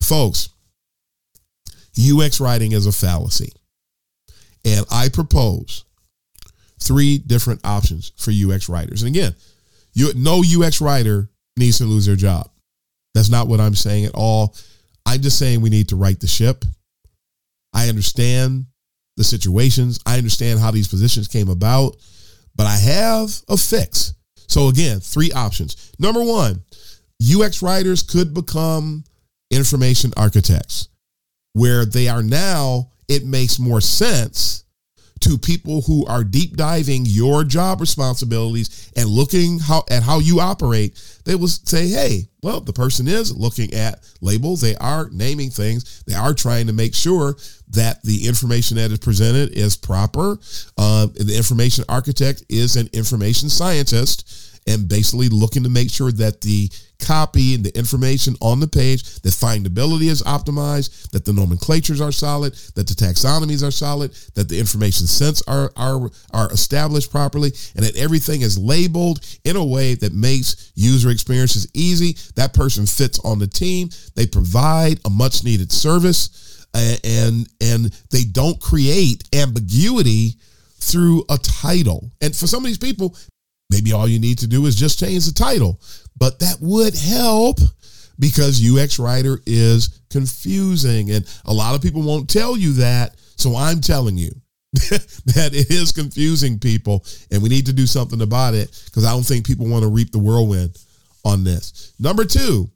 folks 0.05 0.51
UX 1.99 2.41
writing 2.41 2.73
is 2.73 2.87
a 2.87 2.93
fallacy 2.93 3.53
and 4.65 4.85
I 4.91 5.09
propose 5.09 5.85
three 6.81 7.19
different 7.19 7.61
options 7.65 8.13
for 8.17 8.31
UX 8.31 8.69
writers 8.69 9.03
and 9.03 9.15
again 9.15 9.35
you 9.93 10.13
no 10.15 10.43
UX 10.47 10.81
writer 10.81 11.29
needs 11.57 11.79
to 11.79 11.85
lose 11.85 12.07
their 12.07 12.17
job 12.17 12.51
that's 13.15 13.29
not 13.29 13.49
what 13.49 13.61
I'm 13.61 13.75
saying 13.75 14.05
at 14.05 14.15
all. 14.15 14.55
I'm 15.07 15.21
just 15.21 15.39
saying 15.39 15.61
we 15.61 15.71
need 15.71 15.89
to 15.89 15.97
right 15.97 16.19
the 16.19 16.27
ship. 16.27 16.65
I 17.73 17.89
understand 17.89 18.67
the 19.17 19.25
situations. 19.25 20.01
I 20.07 20.19
understand 20.19 20.61
how 20.61 20.71
these 20.71 20.89
positions 20.89 21.29
came 21.29 21.49
about, 21.49 21.97
but 22.55 22.67
I 22.67 22.77
have 22.77 23.31
a 23.49 23.57
fix. 23.57 24.15
So 24.49 24.69
again, 24.69 25.01
three 25.01 25.33
options. 25.33 25.93
Number 25.99 26.23
one, 26.23 26.63
UX 27.23 27.63
writers 27.63 28.03
could 28.03 28.35
become 28.35 29.05
information 29.51 30.13
architects, 30.17 30.89
where 31.53 31.85
they 31.85 32.09
are 32.09 32.23
now, 32.23 32.91
it 33.09 33.25
makes 33.25 33.59
more 33.59 33.81
sense 33.81 34.65
to 35.21 35.37
people 35.37 35.83
who 35.83 36.07
are 36.07 36.25
deep 36.25 36.57
diving 36.57 37.05
your 37.05 37.45
job 37.45 37.81
responsibilities 37.81 38.91
and 38.97 39.07
looking 39.09 39.59
how 39.59 39.85
at 39.91 40.03
how 40.03 40.19
you 40.19 40.41
operate, 40.41 41.01
they 41.25 41.35
will 41.35 41.49
say, 41.49 41.89
hey, 41.89 42.29
well, 42.43 42.61
the 42.61 42.73
person 42.73 43.07
is 43.07 43.37
looking 43.37 43.75
at 43.75 44.01
labels. 44.23 44.63
They 44.63 44.77
are 44.77 45.11
naming 45.13 45.51
things. 45.51 46.03
They 46.07 46.15
are 46.15 46.33
trying 46.33 46.67
to 46.69 46.73
make 46.73 46.95
sure 46.95 47.37
that 47.69 48.03
the 48.03 48.27
information 48.27 48.79
that 48.79 48.91
is 48.91 48.99
presented 48.99 49.51
is 49.51 49.77
proper. 49.77 50.39
Uh, 50.79 51.07
the 51.15 51.35
information 51.37 51.85
architect 51.89 52.45
is 52.49 52.77
an 52.77 52.89
information 52.95 53.51
scientist 53.51 54.50
and 54.71 54.89
basically 54.89 55.29
looking 55.29 55.65
to 55.65 55.69
make 55.69 55.91
sure 55.91 56.13
that 56.13 56.41
the 56.41 56.71
copy 57.01 57.55
and 57.55 57.65
the 57.65 57.77
information 57.77 58.35
on 58.41 58.61
the 58.61 58.69
page, 58.69 59.21
the 59.21 59.31
findability 59.31 60.09
is 60.09 60.23
optimized, 60.23 61.11
that 61.11 61.25
the 61.25 61.33
nomenclatures 61.33 62.01
are 62.01 62.13
solid, 62.13 62.55
that 62.75 62.87
the 62.87 62.95
taxonomies 62.95 63.67
are 63.67 63.71
solid, 63.71 64.13
that 64.35 64.49
the 64.49 64.59
information 64.59 65.07
sets 65.07 65.43
are, 65.49 65.73
are, 65.77 66.11
are 66.33 66.53
established 66.53 67.11
properly, 67.11 67.51
and 67.75 67.85
that 67.85 67.97
everything 67.97 68.43
is 68.43 68.59
labeled 68.59 69.21
in 69.45 69.57
a 69.57 69.65
way 69.65 69.95
that 69.95 70.13
makes 70.13 70.73
user 70.75 71.11
experiences 71.11 71.67
easy. 71.75 72.17
That 72.37 72.55
person 72.55 72.87
fits 72.87 73.19
on 73.25 73.39
the 73.39 73.47
team. 73.47 73.89
They 74.15 74.27
provide 74.27 75.01
a 75.05 75.11
much 75.11 75.43
needed 75.43 75.73
service 75.73 76.47
and 76.75 77.49
and 77.61 77.87
they 78.11 78.23
don't 78.31 78.61
create 78.61 79.25
ambiguity 79.35 80.35
through 80.79 81.25
a 81.29 81.39
title. 81.39 82.11
And 82.21 82.35
for 82.35 82.47
some 82.47 82.63
of 82.63 82.67
these 82.67 82.79
people, 82.79 83.17
maybe 83.71 83.93
all 83.93 84.09
you 84.09 84.19
need 84.19 84.39
to 84.39 84.47
do 84.47 84.67
is 84.67 84.77
just 84.77 84.99
change 84.99 85.27
the 85.27 85.33
title 85.33 85.81
but 86.21 86.39
that 86.39 86.59
would 86.61 86.95
help 86.95 87.59
because 88.21 88.63
UX 88.63 88.99
writer 88.99 89.41
is 89.47 90.01
confusing 90.11 91.11
and 91.11 91.27
a 91.47 91.53
lot 91.53 91.75
of 91.75 91.83
people 91.83 92.03
won't 92.03 92.29
tell 92.29 92.57
you 92.57 92.75
that. 92.75 93.17
So 93.37 93.57
I'm 93.57 93.81
telling 93.81 94.19
you 94.19 94.31
that 94.73 95.51
it 95.53 95.71
is 95.71 95.91
confusing 95.91 96.59
people 96.59 97.05
and 97.33 97.43
we 97.43 97.49
need 97.49 97.67
to 97.67 97.73
do 97.73 97.87
something 97.87 98.21
about 98.21 98.55
it 98.55 98.71
because 98.85 99.05
I 99.05 99.11
don't 99.11 99.25
think 99.25 99.47
people 99.47 99.67
want 99.67 99.83
to 99.83 99.89
reap 99.89 100.13
the 100.13 100.19
whirlwind 100.19 100.79
on 101.25 101.43
this. 101.43 101.95
Number 101.99 102.25
two, 102.25 102.71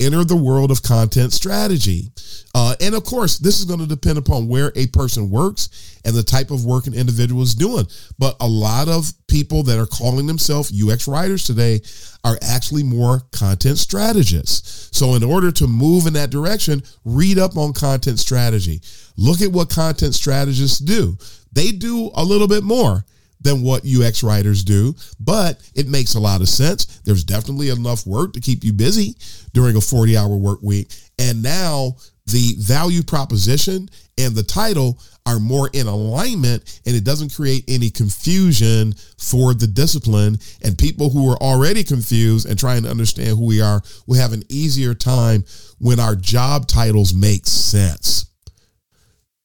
enter 0.00 0.24
the 0.24 0.36
world 0.36 0.70
of 0.70 0.82
content 0.82 1.32
strategy. 1.32 2.10
Uh, 2.54 2.74
and 2.80 2.94
of 2.94 3.04
course, 3.04 3.38
this 3.38 3.58
is 3.58 3.64
going 3.64 3.80
to 3.80 3.86
depend 3.86 4.18
upon 4.18 4.48
where 4.48 4.72
a 4.74 4.86
person 4.88 5.30
works 5.30 6.00
and 6.04 6.14
the 6.14 6.22
type 6.22 6.50
of 6.50 6.64
work 6.64 6.86
an 6.86 6.94
individual 6.94 7.42
is 7.42 7.54
doing. 7.54 7.86
But 8.18 8.36
a 8.40 8.48
lot 8.48 8.88
of 8.88 9.12
people 9.28 9.62
that 9.64 9.78
are 9.78 9.86
calling 9.86 10.26
themselves 10.26 10.72
UX 10.72 11.06
writers 11.06 11.44
today 11.44 11.80
are 12.24 12.38
actually 12.42 12.82
more 12.82 13.22
content 13.32 13.78
strategists. 13.78 14.88
So, 14.96 15.14
in 15.14 15.22
order 15.22 15.52
to 15.52 15.66
move 15.66 16.06
in 16.06 16.14
that 16.14 16.30
direction, 16.30 16.82
read 17.04 17.38
up 17.38 17.56
on 17.56 17.72
content 17.72 18.18
strategy. 18.18 18.80
Look 19.16 19.40
at 19.40 19.52
what 19.52 19.70
content 19.70 20.14
strategists 20.14 20.78
do. 20.78 21.16
They 21.52 21.72
do 21.72 22.10
a 22.14 22.24
little 22.24 22.48
bit 22.48 22.64
more 22.64 23.04
than 23.40 23.62
what 23.62 23.86
UX 23.86 24.22
writers 24.22 24.64
do, 24.64 24.94
but 25.18 25.60
it 25.74 25.88
makes 25.88 26.14
a 26.14 26.20
lot 26.20 26.40
of 26.40 26.48
sense. 26.48 27.00
There's 27.04 27.24
definitely 27.24 27.70
enough 27.70 28.06
work 28.06 28.34
to 28.34 28.40
keep 28.40 28.64
you 28.64 28.72
busy 28.72 29.14
during 29.52 29.76
a 29.76 29.80
40 29.80 30.16
hour 30.16 30.36
work 30.36 30.60
week. 30.62 30.92
And 31.18 31.42
now 31.42 31.96
the 32.26 32.54
value 32.58 33.02
proposition 33.02 33.88
and 34.18 34.34
the 34.34 34.42
title 34.42 35.00
are 35.26 35.38
more 35.38 35.70
in 35.72 35.86
alignment 35.86 36.80
and 36.86 36.94
it 36.94 37.04
doesn't 37.04 37.34
create 37.34 37.64
any 37.68 37.90
confusion 37.90 38.94
for 39.18 39.54
the 39.54 39.66
discipline 39.66 40.38
and 40.62 40.78
people 40.78 41.10
who 41.10 41.30
are 41.30 41.36
already 41.38 41.84
confused 41.84 42.48
and 42.48 42.58
trying 42.58 42.82
to 42.82 42.90
understand 42.90 43.30
who 43.30 43.46
we 43.46 43.60
are 43.60 43.82
will 44.06 44.16
have 44.16 44.32
an 44.32 44.42
easier 44.48 44.94
time 44.94 45.44
when 45.78 46.00
our 46.00 46.14
job 46.16 46.66
titles 46.66 47.14
make 47.14 47.46
sense 47.46 48.26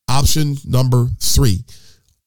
option 0.07 0.55
number 0.65 1.07
three 1.19 1.63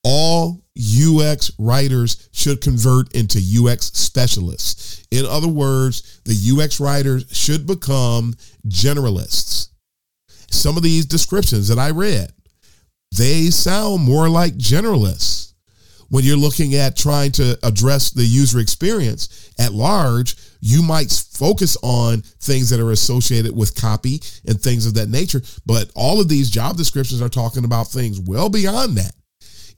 all 0.05 0.65
UX 0.79 1.51
writers 1.59 2.29
should 2.33 2.61
convert 2.61 3.13
into 3.15 3.39
UX 3.39 3.87
specialists. 3.87 5.07
In 5.11 5.27
other 5.27 5.49
words, 5.49 6.21
the 6.25 6.63
UX 6.63 6.81
writers 6.81 7.25
should 7.33 7.67
become 7.67 8.35
generalists. 8.67 9.69
Some 10.51 10.77
of 10.77 10.83
these 10.83 11.07
descriptions 11.07 11.69
that 11.69 11.79
I 11.79 11.91
read, 11.91 12.33
they 13.17 13.51
sound 13.51 14.05
more 14.05 14.29
like 14.29 14.55
generalists. 14.55 15.53
When 16.11 16.25
you're 16.25 16.39
looking 16.39 16.75
at 16.75 16.97
trying 16.97 17.33
to 17.33 17.59
address 17.63 18.11
the 18.11 18.25
user 18.25 18.61
experience 18.61 19.51
at 19.59 19.75
large, 19.75 20.37
you 20.61 20.83
might 20.83 21.11
focus 21.11 21.77
on 21.83 22.23
things 22.41 22.71
that 22.71 22.81
are 22.81 22.93
associated 22.93 23.55
with 23.55 23.75
copy 23.75 24.21
and 24.47 24.59
things 24.59 24.87
of 24.87 24.95
that 24.95 25.11
nature. 25.11 25.43
But 25.67 25.91
all 25.95 26.19
of 26.19 26.29
these 26.29 26.51
job 26.51 26.79
descriptions 26.79 27.21
are 27.21 27.29
talking 27.29 27.65
about 27.65 27.89
things 27.89 28.21
well 28.21 28.49
beyond 28.49 28.97
that. 28.97 29.13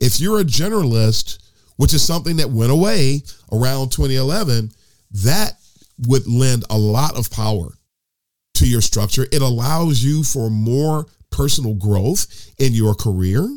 If 0.01 0.19
you're 0.19 0.41
a 0.41 0.45
generalist, 0.45 1.39
which 1.77 1.95
is 1.95 2.03
something 2.03 2.37
that 2.37 2.51
went 2.51 2.73
away 2.73 3.23
around 3.53 3.93
2011, 3.93 4.71
that 5.13 5.53
would 6.07 6.27
lend 6.27 6.65
a 6.71 6.79
lot 6.79 7.17
of 7.17 7.31
power 7.31 7.69
to 8.55 8.67
your 8.69 8.81
structure. 8.81 9.27
It 9.31 9.43
allows 9.43 10.03
you 10.03 10.23
for 10.23 10.51
more 10.51 11.07
personal 11.31 11.75
growth 11.75 12.53
in 12.59 12.73
your 12.73 12.95
career. 12.95 13.49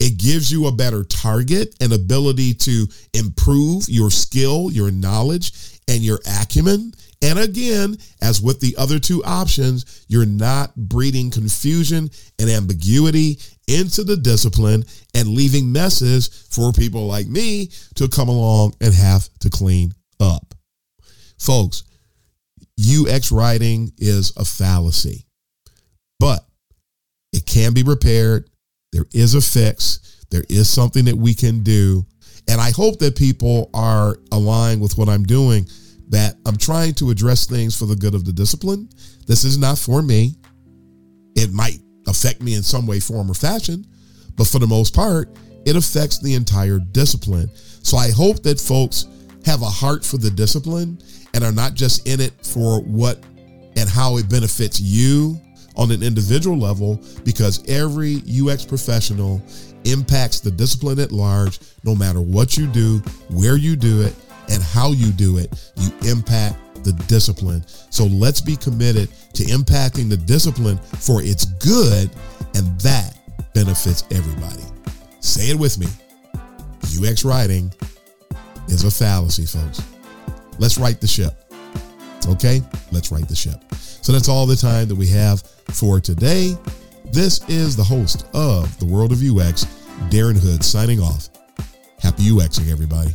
It 0.00 0.18
gives 0.18 0.50
you 0.50 0.66
a 0.66 0.72
better 0.72 1.04
target 1.04 1.74
and 1.80 1.92
ability 1.92 2.54
to 2.54 2.86
improve 3.14 3.88
your 3.88 4.10
skill, 4.10 4.70
your 4.70 4.90
knowledge, 4.90 5.80
and 5.88 6.02
your 6.02 6.20
acumen. 6.40 6.92
And 7.20 7.38
again, 7.38 7.96
as 8.22 8.40
with 8.40 8.60
the 8.60 8.76
other 8.76 9.00
two 9.00 9.24
options, 9.24 10.04
you're 10.08 10.26
not 10.26 10.74
breeding 10.76 11.30
confusion 11.30 12.10
and 12.38 12.48
ambiguity 12.48 13.38
into 13.68 14.02
the 14.02 14.16
discipline 14.16 14.84
and 15.14 15.28
leaving 15.28 15.70
messes 15.70 16.48
for 16.50 16.72
people 16.72 17.06
like 17.06 17.26
me 17.26 17.70
to 17.94 18.08
come 18.08 18.28
along 18.28 18.74
and 18.80 18.94
have 18.94 19.28
to 19.40 19.50
clean 19.50 19.92
up. 20.20 20.54
Folks, 21.38 21.84
UX 22.78 23.30
writing 23.30 23.92
is 23.98 24.32
a 24.36 24.44
fallacy, 24.44 25.26
but 26.18 26.44
it 27.32 27.44
can 27.46 27.74
be 27.74 27.82
repaired. 27.82 28.48
There 28.92 29.06
is 29.12 29.34
a 29.34 29.40
fix. 29.40 30.24
There 30.30 30.44
is 30.48 30.68
something 30.68 31.04
that 31.04 31.16
we 31.16 31.34
can 31.34 31.62
do. 31.62 32.06
And 32.48 32.60
I 32.60 32.70
hope 32.70 32.98
that 33.00 33.16
people 33.16 33.70
are 33.74 34.16
aligned 34.32 34.80
with 34.80 34.96
what 34.96 35.08
I'm 35.08 35.24
doing 35.24 35.66
that 36.10 36.36
I'm 36.46 36.56
trying 36.56 36.94
to 36.94 37.10
address 37.10 37.46
things 37.46 37.78
for 37.78 37.84
the 37.84 37.96
good 37.96 38.14
of 38.14 38.24
the 38.24 38.32
discipline. 38.32 38.88
This 39.26 39.44
is 39.44 39.58
not 39.58 39.78
for 39.78 40.00
me. 40.00 40.36
It 41.34 41.52
might 41.52 41.80
affect 42.08 42.42
me 42.42 42.54
in 42.54 42.62
some 42.62 42.86
way, 42.86 43.00
form, 43.00 43.30
or 43.30 43.34
fashion, 43.34 43.86
but 44.36 44.46
for 44.46 44.58
the 44.58 44.66
most 44.66 44.94
part, 44.94 45.28
it 45.64 45.76
affects 45.76 46.18
the 46.18 46.34
entire 46.34 46.78
discipline. 46.78 47.50
So 47.82 47.96
I 47.96 48.10
hope 48.10 48.42
that 48.42 48.60
folks 48.60 49.06
have 49.44 49.62
a 49.62 49.66
heart 49.66 50.04
for 50.04 50.16
the 50.16 50.30
discipline 50.30 50.98
and 51.34 51.44
are 51.44 51.52
not 51.52 51.74
just 51.74 52.08
in 52.08 52.20
it 52.20 52.32
for 52.44 52.80
what 52.82 53.22
and 53.76 53.88
how 53.88 54.16
it 54.16 54.28
benefits 54.28 54.80
you 54.80 55.40
on 55.76 55.92
an 55.92 56.02
individual 56.02 56.58
level, 56.58 57.00
because 57.24 57.62
every 57.68 58.22
UX 58.28 58.64
professional 58.64 59.40
impacts 59.84 60.40
the 60.40 60.50
discipline 60.50 60.98
at 60.98 61.12
large, 61.12 61.60
no 61.84 61.94
matter 61.94 62.20
what 62.20 62.56
you 62.56 62.66
do, 62.66 62.98
where 63.30 63.56
you 63.56 63.76
do 63.76 64.02
it, 64.02 64.14
and 64.50 64.60
how 64.62 64.90
you 64.90 65.12
do 65.12 65.38
it, 65.38 65.70
you 65.76 65.92
impact 66.10 66.56
the 66.84 66.92
discipline. 67.06 67.64
So 67.90 68.04
let's 68.04 68.40
be 68.40 68.56
committed 68.56 69.08
to 69.34 69.44
impacting 69.44 70.08
the 70.08 70.16
discipline 70.16 70.78
for 70.78 71.22
its 71.22 71.44
good, 71.44 72.10
and 72.54 72.80
that 72.80 73.16
benefits 73.54 74.04
everybody. 74.10 74.64
Say 75.20 75.50
it 75.50 75.58
with 75.58 75.78
me 75.78 75.86
UX 76.96 77.24
writing 77.24 77.72
is 78.68 78.84
a 78.84 78.90
fallacy, 78.90 79.46
folks. 79.46 79.82
Let's 80.58 80.78
right 80.78 81.00
the 81.00 81.06
ship. 81.06 81.34
Okay? 82.26 82.62
Let's 82.92 83.12
right 83.12 83.26
the 83.28 83.36
ship. 83.36 83.62
So 83.74 84.12
that's 84.12 84.28
all 84.28 84.46
the 84.46 84.56
time 84.56 84.88
that 84.88 84.94
we 84.94 85.06
have 85.08 85.42
for 85.70 86.00
today. 86.00 86.56
This 87.12 87.46
is 87.48 87.76
the 87.76 87.84
host 87.84 88.26
of 88.34 88.78
The 88.78 88.86
World 88.86 89.12
of 89.12 89.18
UX, 89.18 89.64
Darren 90.10 90.38
Hood, 90.38 90.64
signing 90.64 91.00
off. 91.00 91.28
Happy 92.00 92.24
UXing, 92.24 92.70
everybody. 92.70 93.14